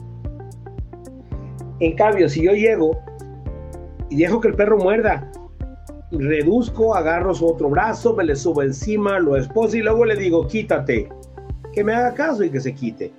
En 1.81 1.97
cambio, 1.97 2.29
si 2.29 2.43
yo 2.43 2.53
llego 2.53 2.99
y 4.11 4.17
dejo 4.17 4.41
que 4.41 4.49
el 4.49 4.55
perro 4.55 4.77
muerda, 4.77 5.31
reduzco, 6.11 6.95
agarro 6.95 7.35
su 7.35 7.47
otro 7.47 7.71
brazo, 7.71 8.15
me 8.15 8.25
le 8.25 8.37
subo 8.37 8.63
encima, 8.63 9.19
lo 9.19 9.37
esposo 9.37 9.77
y 9.77 9.83
luego 9.83 10.05
le 10.05 10.17
digo, 10.17 10.47
quítate, 10.47 11.09
que 11.73 11.85
me 11.85 11.95
haga 11.95 12.15
caso 12.15 12.45
y 12.45 12.51
que 12.51 12.61
se 12.61 12.75
quite 12.75 13.13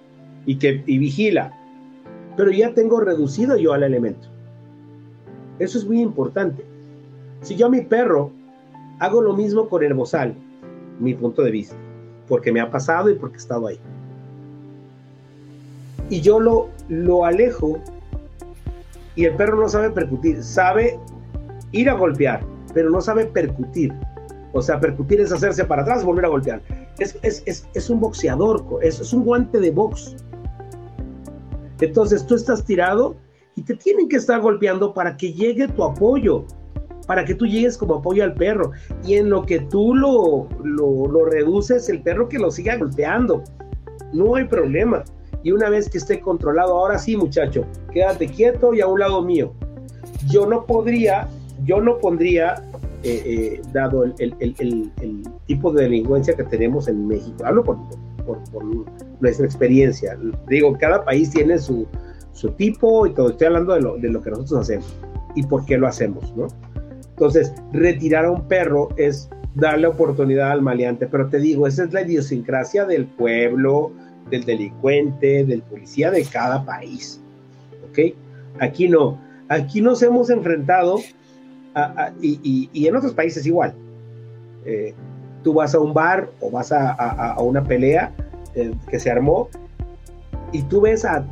y 0.45 0.57
que 0.57 0.73
vigila. 0.73 1.57
Pero 2.37 2.51
ya 2.51 2.73
tengo 2.73 2.99
reducido 2.99 3.57
yo 3.57 3.73
al 3.73 3.83
elemento. 3.83 4.27
Eso 5.59 5.77
es 5.77 5.85
muy 5.85 6.01
importante. 6.01 6.63
Si 7.41 7.55
yo 7.55 7.67
a 7.67 7.69
mi 7.69 7.81
perro 7.81 8.31
hago 8.99 9.21
lo 9.21 9.33
mismo 9.33 9.69
con 9.69 9.83
el 9.83 9.93
bozal, 9.93 10.35
mi 10.99 11.13
punto 11.13 11.41
de 11.41 11.51
vista, 11.51 11.75
porque 12.27 12.51
me 12.51 12.61
ha 12.61 12.69
pasado 12.69 13.09
y 13.09 13.15
porque 13.15 13.35
he 13.35 13.39
estado 13.39 13.67
ahí. 13.67 13.79
Y 16.09 16.21
yo 16.21 16.39
lo, 16.39 16.69
lo 16.89 17.25
alejo 17.25 17.79
y 19.15 19.25
el 19.25 19.35
perro 19.35 19.59
no 19.59 19.67
sabe 19.67 19.89
percutir, 19.89 20.43
sabe 20.43 20.99
ir 21.71 21.89
a 21.89 21.93
golpear, 21.93 22.45
pero 22.73 22.89
no 22.89 23.01
sabe 23.01 23.25
percutir. 23.25 23.93
O 24.53 24.61
sea, 24.61 24.79
percutir 24.79 25.21
es 25.21 25.31
hacerse 25.31 25.63
para 25.63 25.81
atrás, 25.81 26.03
volver 26.03 26.25
a 26.25 26.29
golpear. 26.29 26.61
Es, 26.99 27.17
es, 27.23 27.89
un 27.89 27.99
boxeador, 27.99 28.63
es, 28.81 28.99
es 28.99 29.13
un 29.13 29.23
guante 29.23 29.59
de 29.59 29.71
box. 29.71 30.15
Entonces 31.79 32.25
tú 32.25 32.35
estás 32.35 32.63
tirado 32.65 33.15
y 33.55 33.63
te 33.63 33.75
tienen 33.75 34.07
que 34.07 34.17
estar 34.17 34.39
golpeando 34.39 34.93
para 34.93 35.17
que 35.17 35.33
llegue 35.33 35.67
tu 35.69 35.83
apoyo, 35.83 36.45
para 37.07 37.25
que 37.25 37.33
tú 37.33 37.45
llegues 37.45 37.77
como 37.77 37.95
apoyo 37.95 38.23
al 38.23 38.33
perro. 38.33 38.71
Y 39.05 39.15
en 39.15 39.29
lo 39.29 39.45
que 39.45 39.59
tú 39.59 39.95
lo, 39.95 40.47
lo, 40.63 41.07
lo 41.07 41.25
reduces, 41.25 41.89
el 41.89 42.01
perro 42.01 42.27
que 42.29 42.37
lo 42.37 42.51
siga 42.51 42.77
golpeando. 42.77 43.43
No 44.13 44.35
hay 44.35 44.45
problema 44.45 45.03
y 45.43 45.51
una 45.51 45.69
vez 45.69 45.89
que 45.89 45.97
esté 45.97 46.19
controlado, 46.19 46.77
ahora 46.77 46.97
sí 46.97 47.17
muchacho, 47.17 47.65
quédate 47.91 48.27
quieto 48.27 48.73
y 48.73 48.81
a 48.81 48.87
un 48.87 48.99
lado 48.99 49.21
mío. 49.23 49.53
Yo 50.27 50.45
no 50.45 50.65
podría, 50.65 51.27
yo 51.63 51.81
no 51.81 51.97
pondría, 51.97 52.63
eh, 53.03 53.23
eh, 53.25 53.61
dado 53.73 54.03
el, 54.03 54.91
tipo 55.47 55.71
de 55.71 55.83
delincuencia 55.83 56.35
que 56.35 56.43
tenemos 56.43 56.87
en 56.87 57.07
México, 57.07 57.43
hablo 57.43 57.63
por, 57.63 57.77
nuestra 59.19 59.45
experiencia, 59.45 60.17
digo, 60.47 60.77
cada 60.79 61.03
país 61.03 61.31
tiene 61.31 61.57
su, 61.57 61.87
tipo 62.57 63.05
y 63.07 63.13
todo, 63.13 63.29
estoy 63.29 63.47
hablando 63.47 63.73
de 63.73 63.81
lo, 63.81 63.97
de 63.97 64.09
lo 64.09 64.21
que 64.21 64.29
nosotros 64.29 64.61
hacemos 64.61 64.95
y 65.35 65.43
por 65.43 65.65
qué 65.65 65.77
lo 65.77 65.87
hacemos, 65.87 66.35
¿no? 66.35 66.47
Entonces, 67.09 67.53
retirar 67.71 68.25
a 68.25 68.31
un 68.31 68.47
perro 68.47 68.89
es 68.97 69.29
darle 69.55 69.87
oportunidad 69.87 70.51
al 70.51 70.61
maleante, 70.61 71.07
pero 71.07 71.27
te 71.27 71.39
digo, 71.39 71.67
esa 71.67 71.83
es 71.83 71.93
la 71.93 72.01
idiosincrasia 72.01 72.85
del 72.85 73.05
pueblo, 73.05 73.91
del 74.29 74.45
delincuente, 74.45 75.43
del 75.45 75.61
policía 75.61 76.11
de 76.11 76.23
cada 76.23 76.63
país. 76.65 77.21
¿Ok? 77.89 78.15
Aquí 78.59 78.87
no. 78.87 79.19
Aquí 79.49 79.81
nos 79.81 80.01
hemos 80.01 80.29
enfrentado 80.29 80.99
y, 82.21 82.87
en 82.87 82.95
otros 82.95 83.13
países 83.13 83.45
igual. 83.45 83.73
Eh, 84.65 84.93
tú 85.43 85.53
vas 85.53 85.73
a 85.73 85.79
un 85.79 85.93
bar 85.93 86.29
o 86.39 86.51
vas 86.51 86.71
a, 86.71 87.35
una 87.39 87.63
pelea 87.63 88.13
eh, 88.55 88.73
que 88.89 88.99
se 88.99 89.09
armó 89.09 89.49
y 90.51 90.61
tú 90.63 90.81
ves 90.81 91.05
a 91.05 91.25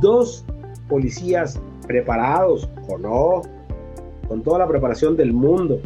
dos 0.00 0.44
policías 0.88 1.60
preparados 1.86 2.68
o 2.88 2.98
no, 2.98 3.42
con 4.28 4.42
toda 4.42 4.60
la 4.60 4.68
preparación 4.68 5.16
del 5.16 5.32
mundo, 5.32 5.80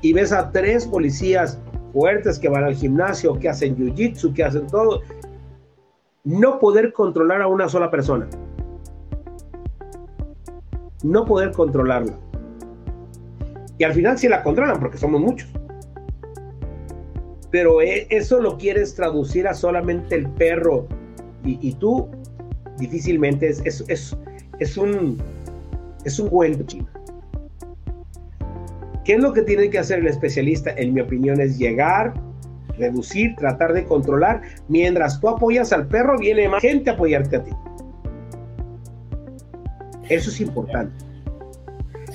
y 0.00 0.12
ves 0.12 0.32
a 0.32 0.50
tres 0.50 0.86
policías 0.86 1.58
fuertes 1.92 2.38
que 2.38 2.48
van 2.48 2.64
al 2.64 2.74
gimnasio, 2.74 3.38
que 3.38 3.48
hacen 3.48 3.76
jiu-jitsu, 3.76 4.34
que 4.34 4.44
hacen 4.44 4.66
todo, 4.66 5.00
no 6.24 6.58
poder 6.58 6.92
controlar 6.92 7.42
a 7.42 7.46
una 7.46 7.68
sola 7.68 7.90
persona. 7.90 8.28
No 11.02 11.24
poder 11.26 11.52
controlarla. 11.52 12.18
Y 13.78 13.84
al 13.84 13.92
final 13.92 14.18
sí 14.18 14.28
la 14.28 14.42
controlan 14.42 14.80
porque 14.80 14.96
somos 14.96 15.20
muchos. 15.20 15.48
Pero 17.50 17.82
e, 17.82 18.06
eso 18.10 18.40
lo 18.40 18.56
quieres 18.56 18.94
traducir 18.94 19.46
a 19.46 19.54
solamente 19.54 20.14
el 20.14 20.28
perro 20.30 20.88
y, 21.44 21.74
tú 21.74 22.08
difícilmente 22.78 23.50
es, 23.50 23.60
es, 23.86 24.16
es, 24.58 24.76
un 24.78 25.18
es 26.06 26.18
un 26.18 26.28
cuento 26.30 26.64
chino. 26.64 26.88
¿Qué 29.04 29.14
es 29.14 29.20
lo 29.20 29.34
que 29.34 29.42
tiene 29.42 29.68
que 29.68 29.78
hacer 29.78 29.98
el 29.98 30.06
especialista? 30.06 30.72
En 30.74 30.94
mi 30.94 31.02
opinión 31.02 31.38
es 31.38 31.58
llegar, 31.58 32.14
reducir, 32.78 33.34
tratar 33.36 33.72
de 33.72 33.84
controlar. 33.84 34.42
Mientras 34.68 35.20
tú 35.20 35.28
apoyas 35.28 35.72
al 35.72 35.86
perro, 35.86 36.18
viene 36.18 36.48
más 36.48 36.62
gente 36.62 36.90
a 36.90 36.94
apoyarte 36.94 37.36
a 37.36 37.44
ti. 37.44 37.50
Eso 40.08 40.30
es 40.30 40.40
importante. 40.40 41.04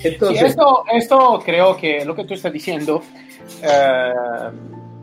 Entonces, 0.03 0.43
esto, 0.43 0.83
esto 0.93 1.41
creo 1.43 1.75
que 1.75 2.05
lo 2.05 2.15
que 2.15 2.23
tú 2.23 2.33
estás 2.33 2.53
diciendo 2.53 3.01
eh, 3.61 4.13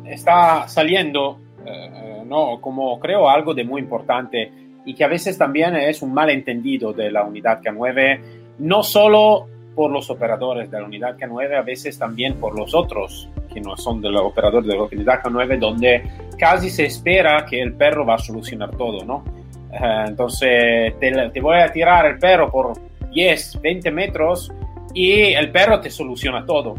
está 0.06 0.66
saliendo 0.68 1.38
eh, 1.66 2.22
no, 2.26 2.60
como 2.60 2.98
creo 3.00 3.28
algo 3.28 3.54
de 3.54 3.64
muy 3.64 3.80
importante 3.80 4.50
y 4.84 4.94
que 4.94 5.04
a 5.04 5.08
veces 5.08 5.36
también 5.36 5.74
es 5.76 6.02
un 6.02 6.14
malentendido 6.14 6.92
de 6.92 7.10
la 7.10 7.24
unidad 7.24 7.60
K9, 7.60 8.20
no 8.58 8.82
solo 8.82 9.48
por 9.74 9.90
los 9.90 10.08
operadores 10.10 10.70
de 10.70 10.80
la 10.80 10.86
unidad 10.86 11.16
K9, 11.18 11.58
a 11.58 11.62
veces 11.62 11.98
también 11.98 12.34
por 12.34 12.56
los 12.56 12.74
otros 12.74 13.28
que 13.56 13.60
no 13.62 13.74
son 13.74 14.02
de 14.02 14.10
los 14.10 14.20
operadores 14.20 14.68
de 14.68 14.76
la 14.76 14.82
unidad 14.82 15.22
K9, 15.22 15.58
donde 15.58 16.02
casi 16.38 16.68
se 16.68 16.84
espera 16.84 17.46
que 17.48 17.58
el 17.58 17.72
perro 17.72 18.04
va 18.04 18.16
a 18.16 18.18
solucionar 18.18 18.70
todo, 18.76 19.02
¿no? 19.02 19.24
Eh, 19.72 20.04
entonces 20.08 20.98
te, 21.00 21.30
te, 21.30 21.40
voy 21.40 21.58
a 21.58 21.72
tirar 21.72 22.04
el 22.04 22.18
perro 22.18 22.50
por 22.50 22.74
10, 23.10 23.60
20 23.62 23.90
metros 23.92 24.52
y 24.92 25.32
el 25.32 25.50
perro 25.50 25.80
te 25.80 25.88
soluciona 25.88 26.44
todo. 26.44 26.74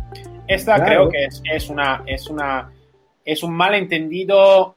Esta 0.48 0.76
claro. 0.76 0.86
creo 0.86 1.10
que 1.10 1.26
es, 1.26 1.42
es, 1.52 1.70
una, 1.70 2.04
es, 2.06 2.30
una, 2.30 2.72
es 3.26 3.42
un 3.42 3.56
malentendido 3.56 4.76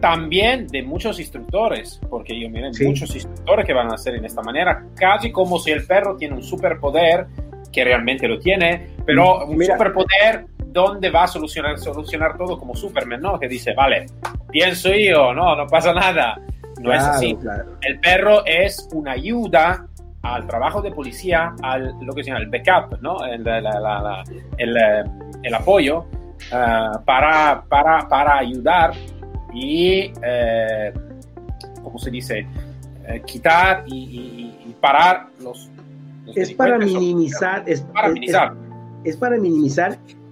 también 0.00 0.66
de 0.68 0.82
muchos 0.82 1.20
instructores, 1.20 2.00
porque 2.08 2.40
yo 2.40 2.48
miren, 2.48 2.72
sí. 2.72 2.86
muchos 2.86 3.14
instructores 3.14 3.66
que 3.66 3.74
van 3.74 3.92
a 3.92 3.96
hacer 3.96 4.14
en 4.14 4.24
esta 4.24 4.40
manera, 4.40 4.82
casi 4.96 5.30
como 5.30 5.58
si 5.58 5.72
el 5.72 5.86
perro 5.86 6.16
tiene 6.16 6.36
un 6.36 6.42
superpoder, 6.42 7.26
que 7.74 7.84
realmente 7.84 8.28
lo 8.28 8.38
tiene, 8.38 8.94
pero 9.04 9.44
un 9.44 9.58
Mira. 9.58 9.74
superpoder 9.74 10.46
donde 10.74 11.08
va 11.08 11.22
a 11.22 11.26
solucionar, 11.28 11.78
solucionar 11.78 12.36
todo 12.36 12.58
como 12.58 12.74
Superman, 12.74 13.22
¿no? 13.22 13.38
Que 13.38 13.48
dice, 13.48 13.72
vale, 13.72 14.06
pienso 14.50 14.90
yo, 14.92 15.32
no, 15.32 15.56
no 15.56 15.66
pasa 15.66 15.94
nada. 15.94 16.36
No 16.78 16.90
claro, 16.90 17.00
es 17.00 17.04
así. 17.04 17.36
Claro. 17.36 17.64
El 17.80 18.00
perro 18.00 18.44
es 18.44 18.88
una 18.92 19.12
ayuda 19.12 19.86
al 20.22 20.46
trabajo 20.46 20.82
de 20.82 20.90
policía, 20.90 21.54
al 21.62 21.94
lo 22.00 22.12
que 22.12 22.24
se 22.24 22.30
llama 22.30 22.42
el 22.42 22.50
backup, 22.50 23.00
¿no? 23.00 23.24
el, 23.24 23.44
la, 23.44 23.60
la, 23.60 23.78
la, 23.78 24.24
el, 24.58 24.76
el 25.42 25.54
apoyo 25.54 26.06
uh, 26.50 27.04
para, 27.04 27.62
para, 27.68 28.08
para 28.08 28.38
ayudar 28.38 28.92
y, 29.52 30.10
eh, 30.22 30.92
¿cómo 31.82 31.98
se 31.98 32.10
dice? 32.10 32.46
Eh, 33.06 33.22
quitar 33.26 33.84
y, 33.86 33.96
y, 33.96 34.68
y, 34.70 34.72
parar 34.80 35.26
los... 35.40 35.70
los 36.24 36.36
es 36.36 36.52
para 36.54 36.78
minimizar, 36.78 37.62
es, 37.66 37.82
para 37.82 38.08
es, 38.08 38.14
minimizar. 38.14 38.52
Es, 39.04 39.12
es 39.12 39.16
para 39.18 39.36
minimizar 39.36 39.98
y, 40.08 40.12
y, 40.12 40.23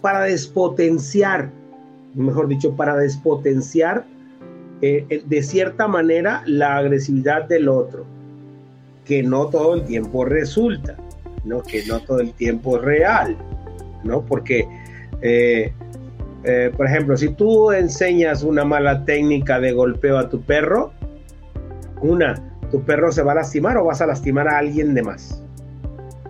para 0.00 0.24
despotenciar, 0.24 1.50
mejor 2.14 2.48
dicho, 2.48 2.74
para 2.74 2.96
despotenciar 2.96 4.04
eh, 4.82 5.22
de 5.26 5.42
cierta 5.42 5.86
manera 5.86 6.42
la 6.46 6.76
agresividad 6.76 7.48
del 7.48 7.68
otro, 7.68 8.04
que 9.04 9.22
no 9.22 9.46
todo 9.46 9.74
el 9.74 9.84
tiempo 9.84 10.24
resulta, 10.24 10.96
¿no? 11.44 11.62
que 11.62 11.84
no 11.86 12.00
todo 12.00 12.20
el 12.20 12.32
tiempo 12.32 12.76
es 12.76 12.82
real, 12.82 13.36
¿no? 14.04 14.22
porque 14.24 14.66
eh, 15.22 15.72
eh, 16.44 16.72
por 16.76 16.86
ejemplo, 16.86 17.16
si 17.16 17.28
tú 17.30 17.70
enseñas 17.72 18.42
una 18.42 18.64
mala 18.64 19.04
técnica 19.04 19.60
de 19.60 19.72
golpeo 19.72 20.18
a 20.18 20.28
tu 20.28 20.40
perro, 20.40 20.92
una, 22.00 22.34
tu 22.70 22.82
perro 22.82 23.12
se 23.12 23.22
va 23.22 23.32
a 23.32 23.36
lastimar 23.36 23.76
o 23.76 23.84
vas 23.84 24.00
a 24.00 24.06
lastimar 24.06 24.48
a 24.48 24.58
alguien 24.58 24.94
de 24.94 25.02
más. 25.02 25.42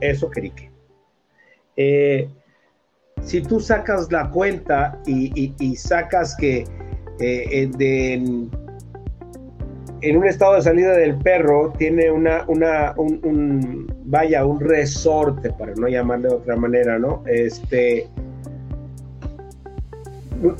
Eso, 0.00 0.28
Crique. 0.30 0.70
Eh, 1.76 2.28
si 3.22 3.42
tú 3.42 3.60
sacas 3.60 4.10
la 4.10 4.30
cuenta 4.30 4.98
y, 5.06 5.76
sacas 5.76 6.36
que 6.36 6.64
eh, 7.20 7.70
de, 7.76 8.14
en, 10.02 10.16
un 10.16 10.26
estado 10.26 10.54
de 10.54 10.62
salida 10.62 10.96
del 10.96 11.16
perro 11.18 11.72
tiene 11.76 12.10
una, 12.10 12.44
un, 12.48 13.92
vaya, 14.04 14.44
un 14.44 14.60
resorte, 14.60 15.52
para 15.52 15.74
no 15.74 15.88
llamarle 15.88 16.28
de 16.28 16.34
otra 16.34 16.56
manera, 16.56 16.98
¿no? 16.98 17.22
Este, 17.26 18.08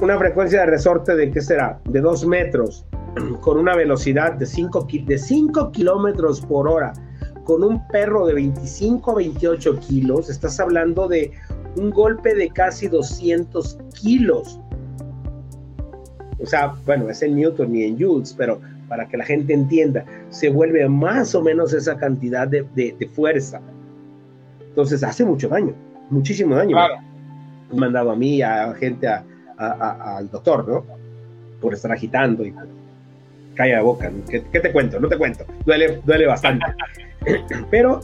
una 0.00 0.18
frecuencia 0.18 0.60
de 0.60 0.66
resorte 0.66 1.16
de, 1.16 1.30
¿qué 1.30 1.40
será? 1.40 1.80
De 1.84 2.00
2 2.00 2.26
metros, 2.26 2.86
con 3.40 3.58
una 3.58 3.74
velocidad 3.74 4.34
de 4.34 4.46
5 4.46 4.86
de 5.06 5.18
cinco 5.18 5.72
kilómetros 5.72 6.42
por 6.42 6.68
hora, 6.68 6.92
con 7.44 7.64
un 7.64 7.86
perro 7.88 8.26
de 8.26 8.34
25 8.34 9.10
a 9.10 9.14
28 9.14 9.80
kilos, 9.80 10.28
estás 10.28 10.60
hablando 10.60 11.08
de 11.08 11.32
un 11.76 11.90
golpe 11.90 12.34
de 12.34 12.48
casi 12.50 12.88
200 12.88 13.78
kilos. 14.00 14.60
O 16.38 16.46
sea, 16.46 16.74
bueno, 16.86 17.08
es 17.10 17.22
en 17.22 17.36
Newton 17.36 17.72
ni 17.72 17.84
en 17.84 17.98
Joules, 17.98 18.34
pero 18.36 18.60
para 18.88 19.06
que 19.08 19.16
la 19.16 19.24
gente 19.24 19.52
entienda, 19.52 20.04
se 20.30 20.48
vuelve 20.48 20.88
más 20.88 21.34
o 21.34 21.42
menos 21.42 21.72
esa 21.72 21.96
cantidad 21.96 22.48
de, 22.48 22.66
de, 22.74 22.94
de 22.98 23.06
fuerza. 23.08 23.60
Entonces 24.68 25.02
hace 25.04 25.24
mucho 25.24 25.48
daño, 25.48 25.74
muchísimo 26.10 26.56
daño. 26.56 26.72
Claro. 26.72 26.96
Me 27.68 27.74
han 27.74 27.80
mandado 27.80 28.10
a 28.10 28.16
mí, 28.16 28.42
a 28.42 28.74
gente 28.74 29.06
a, 29.06 29.24
a, 29.58 29.66
a, 29.66 30.16
al 30.16 30.30
doctor, 30.30 30.66
¿no? 30.66 30.84
Por 31.60 31.74
estar 31.74 31.92
agitando 31.92 32.44
y 32.44 32.52
calla 33.54 33.76
la 33.76 33.82
boca. 33.82 34.10
¿Qué, 34.28 34.42
¿Qué, 34.50 34.60
te 34.60 34.72
cuento? 34.72 34.98
No 34.98 35.08
te 35.08 35.18
cuento. 35.18 35.44
Duele, 35.66 36.00
duele 36.04 36.26
bastante. 36.26 36.64
pero, 37.70 38.00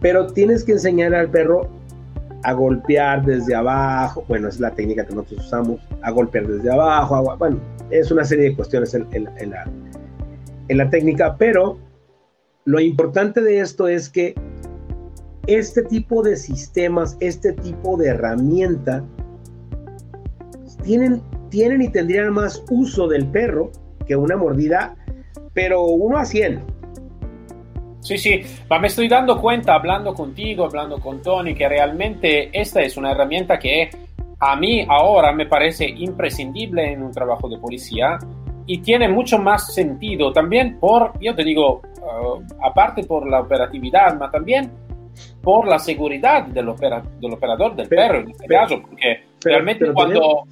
pero 0.00 0.26
tienes 0.26 0.64
que 0.64 0.72
enseñar 0.72 1.14
al 1.14 1.30
perro 1.30 1.70
a 2.46 2.52
golpear 2.52 3.24
desde 3.24 3.56
abajo. 3.56 4.24
Bueno, 4.28 4.46
es 4.46 4.60
la 4.60 4.70
técnica 4.70 5.04
que 5.04 5.16
nosotros 5.16 5.46
usamos. 5.46 5.80
A 6.02 6.12
golpear 6.12 6.46
desde 6.46 6.70
abajo. 6.70 7.36
Bueno, 7.38 7.58
es 7.90 8.12
una 8.12 8.24
serie 8.24 8.50
de 8.50 8.56
cuestiones 8.56 8.94
en 8.94 10.78
la 10.78 10.90
técnica, 10.90 11.36
pero 11.36 11.76
lo 12.64 12.78
importante 12.78 13.40
de 13.40 13.58
esto 13.58 13.88
es 13.88 14.08
que 14.08 14.36
este 15.48 15.82
tipo 15.82 16.22
de 16.22 16.36
sistemas, 16.36 17.16
este 17.18 17.52
tipo 17.52 17.96
de 17.96 18.08
herramienta, 18.10 19.04
tienen, 20.84 21.20
tienen 21.50 21.82
y 21.82 21.88
tendrían 21.88 22.32
más 22.32 22.62
uso 22.70 23.08
del 23.08 23.26
perro 23.26 23.72
que 24.06 24.14
una 24.14 24.36
mordida, 24.36 24.94
pero 25.52 25.84
uno 25.84 26.16
a 26.16 26.24
100. 26.24 26.75
Sí, 28.06 28.18
sí, 28.18 28.40
ma 28.70 28.78
me 28.78 28.86
estoy 28.86 29.08
dando 29.08 29.40
cuenta 29.40 29.74
hablando 29.74 30.14
contigo, 30.14 30.64
hablando 30.64 31.00
con 31.00 31.20
Tony, 31.20 31.56
que 31.56 31.68
realmente 31.68 32.50
esta 32.52 32.80
es 32.80 32.96
una 32.96 33.10
herramienta 33.10 33.58
que 33.58 33.90
a 34.38 34.54
mí 34.54 34.86
ahora 34.88 35.32
me 35.32 35.46
parece 35.46 35.88
imprescindible 35.88 36.92
en 36.92 37.02
un 37.02 37.10
trabajo 37.10 37.48
de 37.48 37.58
policía 37.58 38.16
y 38.64 38.78
tiene 38.78 39.08
mucho 39.08 39.38
más 39.38 39.74
sentido 39.74 40.32
también 40.32 40.78
por, 40.78 41.18
yo 41.20 41.34
te 41.34 41.42
digo, 41.42 41.82
uh, 42.00 42.40
aparte 42.64 43.02
por 43.02 43.28
la 43.28 43.40
operatividad, 43.40 44.16
pero 44.16 44.30
también 44.30 44.70
por 45.42 45.66
la 45.66 45.80
seguridad 45.80 46.46
del, 46.46 46.68
opera, 46.68 47.02
del 47.20 47.32
operador 47.32 47.74
del 47.74 47.88
pero, 47.88 48.02
perro 48.02 48.18
en 48.20 48.30
este 48.30 48.46
pero, 48.46 48.60
caso, 48.60 48.82
porque 48.82 49.24
realmente 49.42 49.80
pero 49.80 49.94
cuando... 49.94 50.20
Tenemos 50.20 50.48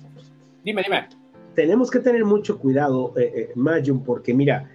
Dime, 0.65 0.83
dime. 0.83 1.09
Tenemos 1.55 1.89
que 1.89 2.01
tener 2.01 2.25
mucho 2.25 2.59
cuidado, 2.59 3.13
eh, 3.17 3.33
eh, 3.37 3.53
Mayun, 3.55 4.03
porque 4.03 4.35
mira, 4.35 4.69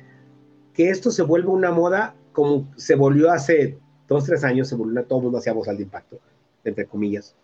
que 0.74 0.89
esto 0.89 1.12
se 1.12 1.24
vuelve 1.24 1.50
una 1.50 1.72
moda 1.72 2.15
como 2.32 2.70
se 2.76 2.96
volvió 2.96 3.32
hace 3.32 3.78
dos, 4.08 4.26
tres 4.26 4.44
años, 4.44 4.68
se 4.68 4.76
volvió, 4.76 5.04
todo 5.04 5.20
el 5.20 5.24
mundo 5.24 5.38
hacía 5.39 5.54
voz 5.54 5.68
al 5.68 5.80
impacto, 5.80 6.20
entre 6.63 6.86
comillas. 6.86 7.36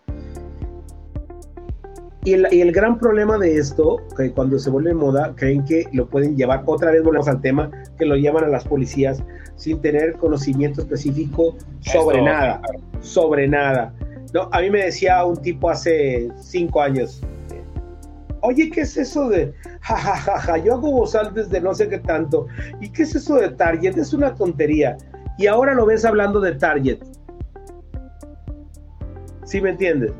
Y 2.24 2.34
el, 2.34 2.48
y 2.52 2.62
el, 2.62 2.72
gran 2.72 2.98
problema 2.98 3.38
de 3.38 3.58
esto, 3.58 4.02
que 4.18 4.32
cuando 4.32 4.58
se 4.58 4.72
vuelve 4.72 4.96
moda, 4.96 5.34
creen 5.36 5.64
que 5.64 5.86
lo 5.94 6.10
pueden 6.10 6.36
llevar, 6.36 6.64
otra 6.66 6.92
vez 6.92 7.04
volvemos 7.04 7.28
al 7.28 7.40
tema, 7.40 7.70
que 8.00 8.06
lo 8.06 8.16
llevan 8.16 8.46
a 8.46 8.48
las 8.48 8.66
policías 8.66 9.24
sin 9.58 9.80
tener 9.80 10.14
conocimiento 10.14 10.82
específico 10.82 11.56
sobre 11.82 12.24
nada, 12.24 12.62
claro. 12.62 12.80
sobre 13.02 13.48
nada. 13.48 13.94
No, 14.34 14.50
a 14.52 14.60
mí 14.60 14.72
me 14.72 14.86
decía 14.86 15.24
un 15.24 15.38
tipo 15.38 15.70
hace 15.70 16.30
cinco 16.42 16.82
años, 16.82 17.22
oye, 18.46 18.70
¿qué 18.70 18.82
es 18.82 18.98
eso 18.98 19.30
de 19.30 19.54
jajajaja? 19.82 20.16
Ja, 20.16 20.40
ja, 20.40 20.40
ja, 20.40 20.58
yo 20.58 20.74
hago 20.74 20.92
bozal 20.92 21.34
desde 21.34 21.62
no 21.62 21.74
sé 21.74 21.90
qué 21.90 22.00
tanto. 22.00 22.48
¿Y 22.80 22.90
qué 22.90 23.04
es 23.04 23.16
eso 23.16 23.36
de 23.36 23.50
Target? 23.50 23.98
Es 23.98 24.14
una 24.14 24.34
tontería. 24.36 24.98
Y 25.38 25.48
ahora 25.48 25.74
lo 25.74 25.86
ves 25.86 26.06
hablando 26.06 26.40
de 26.40 26.54
Target. 26.54 27.00
¿Sí 29.44 29.62
me 29.62 29.72
entiendes? 29.72 30.12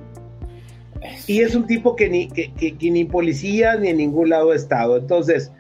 Y 1.28 1.42
es 1.42 1.56
un 1.56 1.66
tipo 1.66 1.96
que 1.96 2.10
ni, 2.10 2.28
que, 2.28 2.54
que, 2.54 2.78
que 2.78 2.92
ni 2.92 3.06
policía 3.06 3.76
ni 3.76 3.90
en 3.90 3.98
ningún 3.98 4.30
lado 4.30 4.52
ha 4.52 4.56
estado. 4.56 4.98
Entonces, 4.98 5.52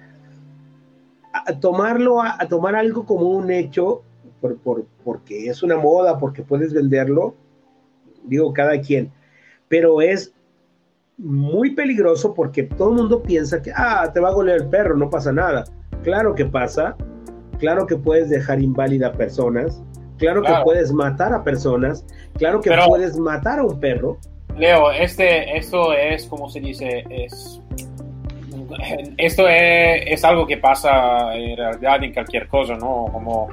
a 1.31 1.59
tomarlo, 1.59 2.21
a, 2.21 2.35
a, 2.39 2.47
tomar 2.47 2.75
algo 2.75 3.05
como 3.05 3.29
un 3.29 3.51
hecho, 3.51 4.03
por, 4.41 4.57
por, 4.57 4.85
porque 5.03 5.47
es 5.47 5.63
una 5.63 5.77
moda, 5.77 6.17
porque 6.19 6.43
puedes 6.43 6.73
venderlo, 6.73 7.35
digo, 8.23 8.53
cada 8.53 8.79
quien, 8.81 9.11
pero 9.67 10.01
es 10.01 10.33
muy 11.17 11.71
peligroso 11.71 12.33
porque 12.33 12.63
todo 12.63 12.89
el 12.89 12.95
mundo 12.95 13.21
piensa 13.21 13.61
que, 13.61 13.71
ah, 13.75 14.09
te 14.13 14.19
va 14.19 14.29
a 14.29 14.33
golear 14.33 14.57
el 14.57 14.67
perro, 14.67 14.95
no 14.95 15.09
pasa 15.09 15.31
nada. 15.31 15.63
Claro 16.03 16.35
que 16.35 16.45
pasa, 16.45 16.95
claro 17.57 17.87
que 17.87 17.95
puedes 17.95 18.29
dejar 18.29 18.61
inválida 18.61 19.07
a 19.07 19.11
personas, 19.13 19.81
claro, 20.17 20.41
claro. 20.41 20.57
que 20.57 20.63
puedes 20.63 20.91
matar 20.91 21.33
a 21.33 21.43
personas, 21.43 22.05
claro 22.37 22.61
que 22.61 22.69
Pero, 22.69 22.85
puedes 22.87 23.17
matar 23.17 23.59
a 23.59 23.63
un 23.63 23.79
perro. 23.79 24.17
Leo, 24.57 24.91
este, 24.91 25.57
esto 25.57 25.93
es, 25.93 26.25
como 26.27 26.49
se 26.49 26.59
dice, 26.59 27.03
es... 27.09 27.61
Esto 29.17 29.47
es, 29.47 30.03
es 30.07 30.25
algo 30.25 30.45
que 30.45 30.57
pasa 30.57 31.33
en 31.35 31.55
realidad 31.55 32.03
en 32.03 32.13
cualquier 32.13 32.47
cosa, 32.47 32.73
¿no? 32.73 33.05
Como 33.11 33.47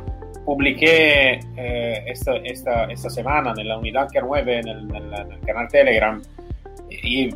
publiqué 0.45 1.41
eh, 1.57 2.05
esta, 2.07 2.37
esta, 2.37 2.85
esta 2.85 3.11
semana 3.11 3.55
en 3.57 3.69
la 3.69 3.79
unidad 3.79 4.09
que 4.11 4.21
9 4.21 4.59
en 4.59 4.69
el, 4.69 4.97
en 4.97 5.15
el, 5.15 5.41
canal 5.47 5.69
Telegram 5.69 6.23
y 6.91 7.31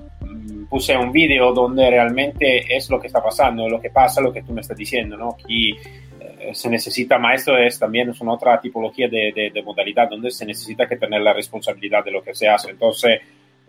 puse 0.69 0.97
un 0.97 1.13
video 1.13 1.53
donde 1.53 1.89
realmente 1.91 2.77
es 2.77 2.91
lo 2.91 3.01
que 3.01 3.07
está 3.07 3.23
pasando, 3.23 3.69
lo 3.69 3.81
que 3.81 3.91
pasa, 3.91 4.21
lo 4.21 4.33
que 4.33 4.43
tú 4.43 4.53
me 4.53 4.61
estás 4.61 4.77
diciendo, 4.77 5.17
¿no? 5.17 5.37
Y 5.49 5.73
eh, 5.73 6.51
se 6.53 6.69
necesita, 6.69 7.19
maestro 7.19 7.57
es 7.59 7.79
también 7.79 8.11
es 8.11 8.21
una 8.21 8.35
otra 8.35 8.61
tipología 8.61 9.09
de, 9.09 9.51
de, 9.53 9.63
modalidad 9.63 10.09
donde 10.09 10.31
se 10.31 10.47
necesita 10.47 10.87
que 10.87 10.97
tener 10.97 11.21
la 11.21 11.33
responsabilidad 11.33 12.05
de 12.05 12.11
lo 12.11 12.23
que 12.23 12.35
se 12.35 12.49
hace. 12.49 12.71
Entonces, 12.71 13.21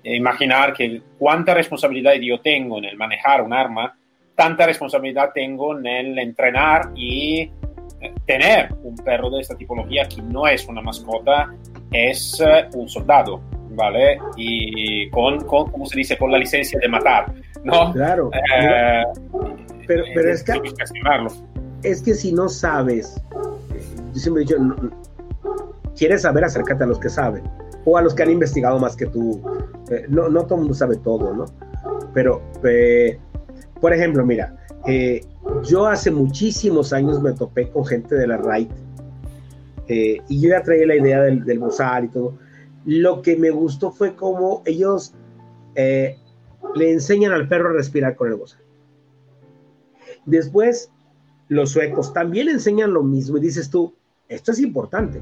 imaginar 0.04 0.74
que 0.74 1.02
cuánta 1.18 1.54
responsabilidad 1.54 2.14
yo 2.22 2.40
tengo 2.40 2.78
en 2.78 2.86
el 2.86 2.98
manejar 2.98 3.42
un 3.42 3.54
arma, 3.54 3.96
tanta 4.36 4.66
responsabilidad 4.66 5.32
tengo 5.34 5.78
en 5.78 5.86
el 5.86 6.20
entrenar 6.20 6.92
y 6.96 7.42
eh, 7.42 8.14
tener 8.26 8.74
un 8.84 8.96
perro 8.96 9.30
de 9.30 9.42
esta 9.42 9.56
tipología 9.56 10.08
que 10.08 10.22
no 10.22 10.48
es 10.48 10.68
una 10.68 10.82
mascota, 10.82 11.54
es 11.92 12.42
un 12.74 12.88
soldado 12.88 13.42
¿vale? 13.78 14.20
Y 14.36 15.10
con, 15.12 15.40
con, 15.46 15.72
¿cómo 15.72 15.86
se 15.86 15.98
dice? 15.98 16.18
Con 16.18 16.32
la 16.32 16.40
licencia 16.40 16.80
de 16.80 16.90
matar, 16.90 17.32
¿no? 17.64 17.94
Claro. 17.94 18.32
Eh, 18.34 19.04
pero, 19.86 20.04
pero 20.14 20.34
es, 20.34 20.44
que, 20.44 20.54
es 21.84 22.02
que 22.02 22.14
si 22.14 22.34
no 22.34 22.50
sabes, 22.50 23.22
yo 24.14 24.20
siempre 24.20 24.44
he 24.44 24.46
dicho, 24.46 24.58
quieres 25.96 26.24
saber, 26.24 26.44
acércate 26.44 26.84
a 26.84 26.88
los 26.88 27.00
que 27.00 27.10
saben, 27.10 27.44
o 27.86 27.98
a 27.98 28.02
los 28.02 28.14
que 28.14 28.24
han 28.24 28.32
investigado 28.32 28.80
más 28.80 28.98
que 28.98 29.06
tú. 29.06 29.42
Eh, 29.92 30.06
no, 30.10 30.28
no 30.28 30.44
todo 30.44 30.56
el 30.56 30.62
mundo 30.62 30.74
sabe 30.74 30.98
todo, 30.98 31.34
¿no? 31.34 31.46
Pero, 32.14 32.42
eh, 32.66 33.20
por 33.80 33.94
ejemplo, 33.94 34.26
mira, 34.26 34.56
yo 35.64 35.86
hace 35.86 36.10
muchísimos 36.10 36.94
años 36.94 37.22
me 37.22 37.34
topé 37.34 37.70
con 37.70 37.86
gente 37.86 38.16
de 38.16 38.28
la 38.28 38.38
RAID, 38.38 38.70
y 39.88 40.42
yo 40.42 40.50
ya 40.50 40.62
traía 40.64 40.88
la 40.88 40.96
idea 40.96 41.22
del, 41.22 41.46
del 41.46 41.60
y 41.60 42.08
todo, 42.08 42.38
lo 42.88 43.22
que 43.22 43.36
me 43.36 43.50
gustó 43.50 43.92
fue 43.92 44.16
cómo 44.16 44.64
ellos 44.66 45.14
eh, 45.76 46.18
le 46.74 46.94
enseñan 46.94 47.34
al 47.34 47.50
perro 47.50 47.70
a 47.70 47.74
respirar 47.74 48.16
con 48.16 48.30
el 48.30 48.36
bozal. 48.36 48.62
Después, 50.26 50.90
los 51.50 51.72
suecos 51.72 52.14
también 52.14 52.48
enseñan 52.48 52.94
lo 52.94 53.04
mismo 53.04 53.38
y 53.38 53.42
dices 53.42 53.70
tú, 53.70 53.94
esto 54.30 54.54
es 54.54 54.62
importante. 54.62 55.22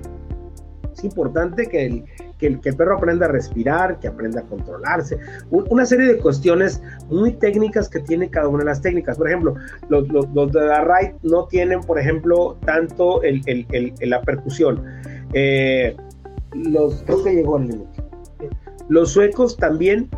Es 0.94 1.04
importante 1.04 1.66
que 1.66 1.88
el, 1.88 2.06
que 2.38 2.70
el, 2.70 2.78
perro 2.78 2.98
aprenda 2.98 3.26
a 3.26 3.30
respirar, 3.30 4.00
que 4.00 4.10
aprenda 4.10 4.42
a 4.42 4.44
controlarse. 4.44 5.18
una 5.50 5.88
serie 5.88 6.06
de 6.06 6.20
cuestiones 6.20 6.84
muy 7.10 7.34
técnicas 7.34 7.90
que 7.90 8.00
tiene 8.00 8.30
cada 8.30 8.48
una 8.48 8.60
de 8.60 8.66
las 8.66 8.82
técnicas. 8.82 9.18
Por 9.18 9.28
ejemplo, 9.28 9.56
los, 9.90 10.08
de 10.52 10.62
la 10.62 10.84
RAID 10.84 11.14
no 11.24 11.48
tienen, 11.48 11.82
por 11.82 11.98
ejemplo, 12.00 12.58
tanto 12.64 13.24
el, 13.24 13.42
la 14.02 14.22
percusión. 14.22 14.84
Eh, 15.34 15.98
los, 16.56 17.04
creo 17.04 17.24
que 17.24 17.36
llegó 17.36 17.62
Los 18.88 19.12
suecos 19.12 19.58
también 19.58 20.10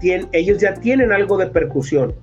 tienen, 0.00 0.28
ellos 0.32 0.58
ya 0.58 0.74
tienen 0.74 1.12
algo 1.12 1.36
de 1.36 1.46
percusión, 1.46 2.14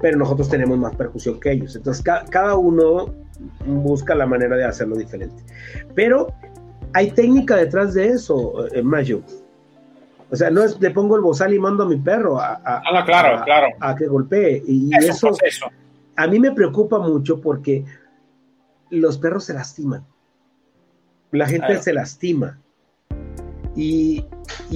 pero 0.00 0.18
nosotros 0.18 0.48
tenemos 0.48 0.78
más 0.78 0.94
percusión 0.96 1.40
que 1.40 1.52
ellos. 1.52 1.76
Entonces, 1.76 2.04
cada 2.04 2.56
uno 2.56 3.14
busca 3.64 4.14
la 4.14 4.26
manera 4.26 4.56
de 4.56 4.64
hacerlo 4.64 4.96
diferente. 4.96 5.42
Pero 5.94 6.28
hay 6.92 7.10
técnica 7.10 7.56
detrás 7.56 7.94
de 7.94 8.08
eso, 8.08 8.66
en 8.72 8.78
eh, 8.78 8.82
Mayo. 8.82 9.22
O 10.30 10.34
sea, 10.34 10.50
no 10.50 10.64
es 10.64 10.80
le 10.80 10.90
pongo 10.90 11.14
el 11.14 11.22
bozal 11.22 11.54
y 11.54 11.58
mando 11.58 11.84
a 11.84 11.86
mi 11.86 11.96
perro 11.96 12.40
a, 12.40 12.54
a, 12.54 12.82
ah, 12.84 13.04
claro, 13.04 13.44
claro. 13.44 13.68
a 13.78 13.94
que 13.94 14.06
golpee. 14.06 14.62
Y 14.66 14.90
eso 14.96 15.30
a 16.16 16.26
mí 16.26 16.40
me 16.40 16.50
preocupa 16.50 16.98
mucho 16.98 17.40
porque 17.40 17.84
los 18.90 19.18
perros 19.18 19.44
se 19.44 19.54
lastiman 19.54 20.04
la 21.36 21.46
gente 21.46 21.80
se 21.82 21.92
lastima. 21.92 22.58
Y, 23.74 24.24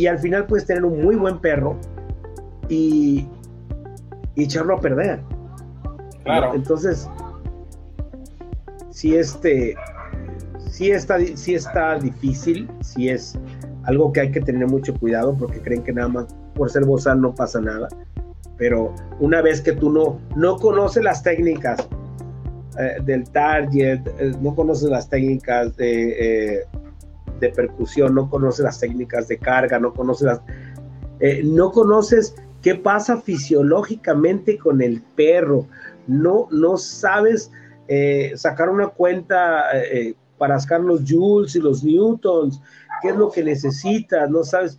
al 0.08 0.18
final 0.18 0.46
puedes 0.46 0.66
tener 0.66 0.84
un 0.84 1.02
muy 1.02 1.16
buen 1.16 1.38
perro 1.38 1.76
y, 2.68 3.26
echarlo 4.36 4.74
a 4.74 4.80
perder. 4.80 5.20
Claro. 6.24 6.54
Entonces, 6.54 7.08
si 8.90 9.16
este, 9.16 9.74
si 10.70 10.90
está, 10.90 11.18
si 11.34 11.54
está 11.54 11.98
difícil, 11.98 12.70
si 12.80 13.08
es 13.08 13.38
algo 13.84 14.12
que 14.12 14.20
hay 14.20 14.30
que 14.30 14.40
tener 14.40 14.66
mucho 14.66 14.94
cuidado 14.94 15.36
porque 15.36 15.60
creen 15.60 15.82
que 15.82 15.92
nada 15.92 16.08
más 16.08 16.26
por 16.54 16.70
ser 16.70 16.84
bozal 16.84 17.20
no 17.20 17.34
pasa 17.34 17.60
nada. 17.60 17.88
Pero 18.56 18.94
una 19.18 19.40
vez 19.40 19.60
que 19.60 19.72
tú 19.72 19.90
no, 19.90 20.20
no 20.36 20.56
conoces 20.56 21.02
las 21.02 21.22
técnicas 21.22 21.88
eh, 22.80 22.98
del 23.02 23.28
target, 23.30 24.00
eh, 24.18 24.32
no 24.40 24.54
conoces 24.54 24.88
las 24.88 25.08
técnicas 25.08 25.76
de, 25.76 26.60
eh, 26.60 26.66
de 27.38 27.48
percusión, 27.50 28.14
no 28.14 28.30
conoces 28.30 28.64
las 28.64 28.80
técnicas 28.80 29.28
de 29.28 29.36
carga, 29.38 29.78
no 29.78 29.92
conoces 29.92 30.26
las, 30.26 30.40
no 31.44 31.70
conoces 31.72 32.34
qué 32.62 32.74
pasa 32.74 33.20
fisiológicamente 33.20 34.56
con 34.56 34.80
el 34.80 35.02
perro, 35.14 35.66
no, 36.06 36.48
no 36.50 36.78
sabes 36.78 37.50
sacar 38.36 38.70
una 38.70 38.88
cuenta 38.88 39.64
para 40.38 40.58
sacar 40.58 40.80
los 40.80 41.02
joules 41.06 41.56
y 41.56 41.60
los 41.60 41.84
newtons, 41.84 42.62
qué 43.02 43.08
es 43.08 43.16
lo 43.16 43.30
que 43.30 43.44
necesitas, 43.44 44.30
no 44.30 44.44
sabes, 44.44 44.78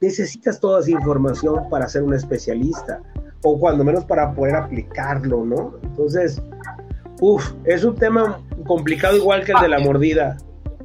necesitas 0.00 0.58
toda 0.60 0.80
esa 0.80 0.92
información 0.92 1.68
para 1.68 1.88
ser 1.88 2.02
un 2.02 2.14
especialista 2.14 3.02
o 3.42 3.58
cuando 3.58 3.84
menos 3.84 4.04
para 4.06 4.32
poder 4.32 4.56
aplicarlo, 4.56 5.44
¿no? 5.44 5.74
Entonces, 5.82 6.40
Uf, 7.20 7.52
es 7.64 7.84
un 7.84 7.94
tema 7.96 8.40
complicado 8.66 9.16
igual 9.16 9.44
que 9.44 9.52
el 9.52 9.60
de 9.60 9.68
la 9.68 9.78
mordida. 9.78 10.36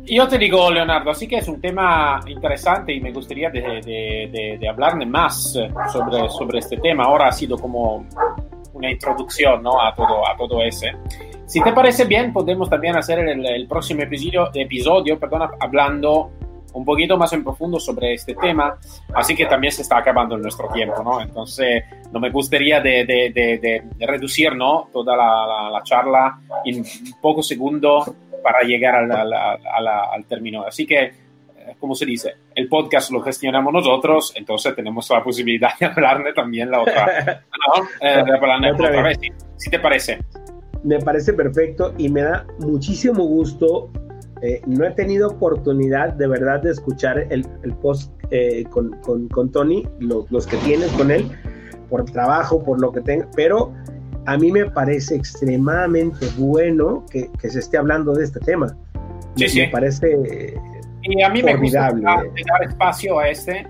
Yo 0.05 0.27
te 0.27 0.37
digo, 0.37 0.71
Leonardo, 0.71 1.11
así 1.11 1.27
que 1.27 1.37
es 1.37 1.47
un 1.47 1.61
tema 1.61 2.19
interesante 2.27 2.93
y 2.93 3.01
me 3.01 3.11
gustaría 3.11 3.49
de, 3.49 3.61
de, 3.61 4.57
de, 4.59 4.67
hablarme 4.67 5.05
más 5.05 5.53
sobre, 5.91 6.29
sobre 6.29 6.59
este 6.59 6.77
tema. 6.77 7.03
Ahora 7.03 7.27
ha 7.27 7.31
sido 7.31 7.57
como 7.57 8.07
una 8.73 8.89
introducción 8.89 9.61
¿no? 9.61 9.79
a, 9.79 9.93
todo, 9.93 10.27
a 10.27 10.35
todo 10.35 10.63
ese. 10.63 10.93
Si 11.45 11.61
te 11.61 11.73
parece 11.73 12.05
bien, 12.05 12.31
podemos 12.33 12.69
también 12.69 12.95
hacer 12.95 13.19
el, 13.19 13.45
el 13.45 13.67
próximo 13.67 14.01
episodio, 14.01 14.49
episodio 14.53 15.19
perdona, 15.19 15.51
hablando 15.59 16.31
un 16.73 16.85
poquito 16.85 17.17
más 17.17 17.31
en 17.33 17.43
profundo 17.43 17.79
sobre 17.79 18.13
este 18.13 18.35
tema, 18.35 18.77
así 19.13 19.35
que 19.35 19.45
también 19.45 19.71
se 19.71 19.81
está 19.81 19.97
acabando 19.97 20.37
nuestro 20.37 20.67
tiempo, 20.69 21.03
¿no? 21.03 21.21
Entonces, 21.21 21.83
no 22.11 22.19
me 22.19 22.29
gustaría 22.29 22.79
de, 22.81 23.05
de, 23.05 23.31
de, 23.33 24.07
reducir, 24.07 24.55
¿no? 24.55 24.89
Toda 24.91 25.15
la, 25.15 25.69
la, 25.71 25.83
charla 25.83 26.39
en 26.65 26.83
pocos 27.21 27.47
segundos 27.47 28.11
para 28.43 28.61
llegar 28.61 28.95
al 28.95 30.25
término. 30.25 30.63
Así 30.63 30.85
que, 30.85 31.03
eh, 31.03 31.13
como 31.79 31.95
se 31.95 32.05
dice, 32.05 32.35
el 32.55 32.67
podcast 32.67 33.11
lo 33.11 33.21
gestionamos 33.21 33.73
nosotros, 33.73 34.33
entonces 34.35 34.75
tenemos 34.75 35.09
la 35.09 35.23
posibilidad 35.23 35.77
de 35.79 35.85
hablarle 35.87 36.33
también 36.33 36.71
la 36.71 36.81
otra, 36.81 37.05
¿no? 37.05 37.83
Eh, 38.01 38.23
de 38.23 38.35
hablarle 38.35 38.71
otra, 38.71 39.01
vez. 39.01 39.19
¿Sí 39.57 39.69
te 39.69 39.79
parece? 39.79 40.19
Me 40.83 40.99
parece 40.99 41.33
perfecto 41.33 41.93
y 41.97 42.09
me 42.09 42.21
da 42.21 42.45
muchísimo 42.59 43.23
gusto 43.25 43.91
eh, 44.41 44.61
no 44.65 44.85
he 44.85 44.91
tenido 44.91 45.29
oportunidad 45.29 46.13
de 46.13 46.27
verdad 46.27 46.61
de 46.61 46.71
escuchar 46.71 47.27
el, 47.29 47.43
post 47.81 48.11
eh, 48.31 48.63
con, 48.69 48.97
con, 49.29 49.51
Tony, 49.51 49.87
los 49.99 50.47
que 50.47 50.57
tienes 50.57 50.91
con 50.93 51.11
él, 51.11 51.29
por 51.89 52.05
trabajo, 52.05 52.63
por 52.63 52.79
lo 52.79 52.91
que 52.91 53.01
tenga, 53.01 53.27
pero 53.35 53.73
a 54.25 54.37
mí 54.37 54.51
me 54.51 54.69
parece 54.69 55.15
extremadamente 55.15 56.27
bueno 56.37 57.05
que, 57.09 57.29
se 57.49 57.59
esté 57.59 57.77
hablando 57.77 58.13
de 58.13 58.25
este 58.25 58.39
tema. 58.39 58.77
Sí, 59.35 59.43
me, 59.43 59.49
sí. 59.49 59.59
me 59.61 59.69
parece 59.69 60.59
y 61.01 61.21
a 61.21 61.29
mí 61.29 61.41
me 61.41 61.55
gusta 61.55 61.91
dar 61.91 62.25
espacio 62.67 63.19
a 63.19 63.29
este. 63.29 63.65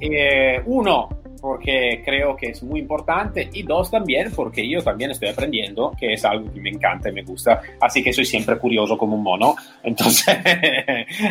Eh, 0.00 0.60
uno, 0.66 1.08
porque 1.42 2.00
creo 2.04 2.36
que 2.36 2.50
es 2.50 2.62
muy 2.62 2.78
importante. 2.78 3.50
Y 3.52 3.64
dos 3.64 3.90
también 3.90 4.30
porque 4.34 4.66
yo 4.66 4.80
también 4.80 5.10
estoy 5.10 5.28
aprendiendo, 5.28 5.92
que 5.98 6.12
es 6.12 6.24
algo 6.24 6.50
que 6.52 6.60
me 6.60 6.70
encanta 6.70 7.08
y 7.08 7.12
me 7.12 7.24
gusta, 7.24 7.60
así 7.80 8.00
que 8.00 8.12
soy 8.12 8.24
siempre 8.24 8.56
curioso 8.56 8.96
como 8.96 9.16
un 9.16 9.24
mono, 9.24 9.56
entonces 9.82 10.38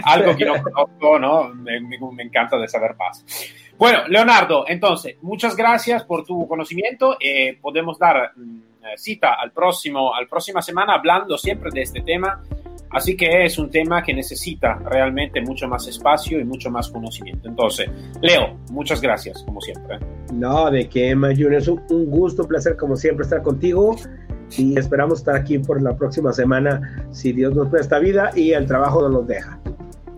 algo 0.03 0.35
que 0.35 0.45
no 0.45 0.61
conozco, 0.61 1.17
¿no? 1.17 1.47
Me, 1.55 1.79
me, 1.79 2.23
encanta 2.23 2.57
de 2.57 2.67
saber 2.67 2.93
más. 2.97 3.23
Bueno, 3.77 4.05
Leonardo, 4.09 4.65
entonces, 4.67 5.15
muchas 5.21 5.55
gracias 5.55 6.03
por 6.03 6.25
tu 6.25 6.45
conocimiento, 6.45 7.15
eh, 7.17 7.57
podemos 7.61 7.97
dar 7.97 8.33
mm, 8.35 8.97
cita 8.97 9.35
al 9.35 9.51
próximo, 9.51 10.13
al 10.13 10.27
próxima 10.27 10.61
semana 10.61 10.95
hablando 10.95 11.37
siempre 11.37 11.71
de 11.71 11.83
este 11.83 12.01
tema 12.01 12.43
Así 12.91 13.15
que 13.15 13.45
es 13.45 13.57
un 13.57 13.69
tema 13.69 14.03
que 14.03 14.13
necesita 14.13 14.75
realmente 14.85 15.41
mucho 15.41 15.67
más 15.67 15.87
espacio 15.87 16.39
y 16.39 16.43
mucho 16.43 16.69
más 16.69 16.89
conocimiento. 16.89 17.47
Entonces, 17.47 17.89
Leo, 18.21 18.57
muchas 18.71 19.01
gracias, 19.01 19.43
como 19.43 19.61
siempre. 19.61 19.99
No, 20.33 20.69
de 20.69 20.89
qué, 20.89 21.15
Mayun, 21.15 21.53
es 21.53 21.67
un, 21.67 21.81
gusto, 21.87 22.43
un 22.43 22.49
placer, 22.49 22.75
como 22.75 22.95
siempre, 22.95 23.23
estar 23.23 23.41
contigo. 23.41 23.95
Y 24.57 24.77
esperamos 24.77 25.19
estar 25.19 25.35
aquí 25.35 25.59
por 25.59 25.81
la 25.81 25.95
próxima 25.95 26.33
semana, 26.33 27.07
si 27.11 27.31
Dios 27.31 27.55
nos 27.55 27.69
presta 27.69 27.99
vida 27.99 28.31
y 28.35 28.51
el 28.51 28.65
trabajo 28.65 29.01
no 29.01 29.07
nos 29.07 29.27
deja. 29.27 29.57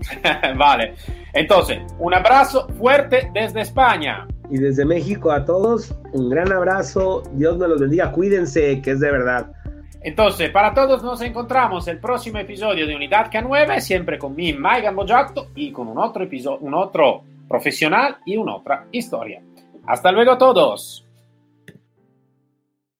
vale. 0.57 0.95
Entonces, 1.33 1.79
un 1.99 2.15
abrazo 2.15 2.67
fuerte 2.79 3.29
desde 3.33 3.61
España. 3.61 4.27
Y 4.49 4.57
desde 4.57 4.85
México 4.85 5.31
a 5.31 5.45
todos, 5.45 5.95
un 6.13 6.29
gran 6.29 6.51
abrazo. 6.51 7.23
Dios 7.33 7.57
me 7.57 7.67
los 7.67 7.79
bendiga. 7.79 8.11
Cuídense, 8.11 8.81
que 8.81 8.91
es 8.91 8.99
de 8.99 9.11
verdad. 9.11 9.51
Entonces, 10.03 10.49
para 10.51 10.73
todos 10.73 11.01
nos 11.01 11.21
encontramos 11.21 11.87
el 11.87 11.99
próximo 11.99 12.37
episodio 12.37 12.85
de 12.85 12.95
Unidad 12.95 13.31
K9, 13.31 13.79
siempre 13.79 14.19
con 14.19 14.35
mi 14.35 14.51
Mike 14.51 14.81
Gambojato 14.81 15.47
y 15.55 15.71
con 15.71 15.87
un 15.87 15.97
otro 15.97 16.25
episodio, 16.25 16.59
un 16.59 16.73
otro 16.73 17.23
profesional 17.47 18.17
y 18.25 18.35
una 18.35 18.57
otra 18.57 18.85
historia. 18.91 19.41
Hasta 19.87 20.11
luego 20.11 20.37
todos. 20.37 21.02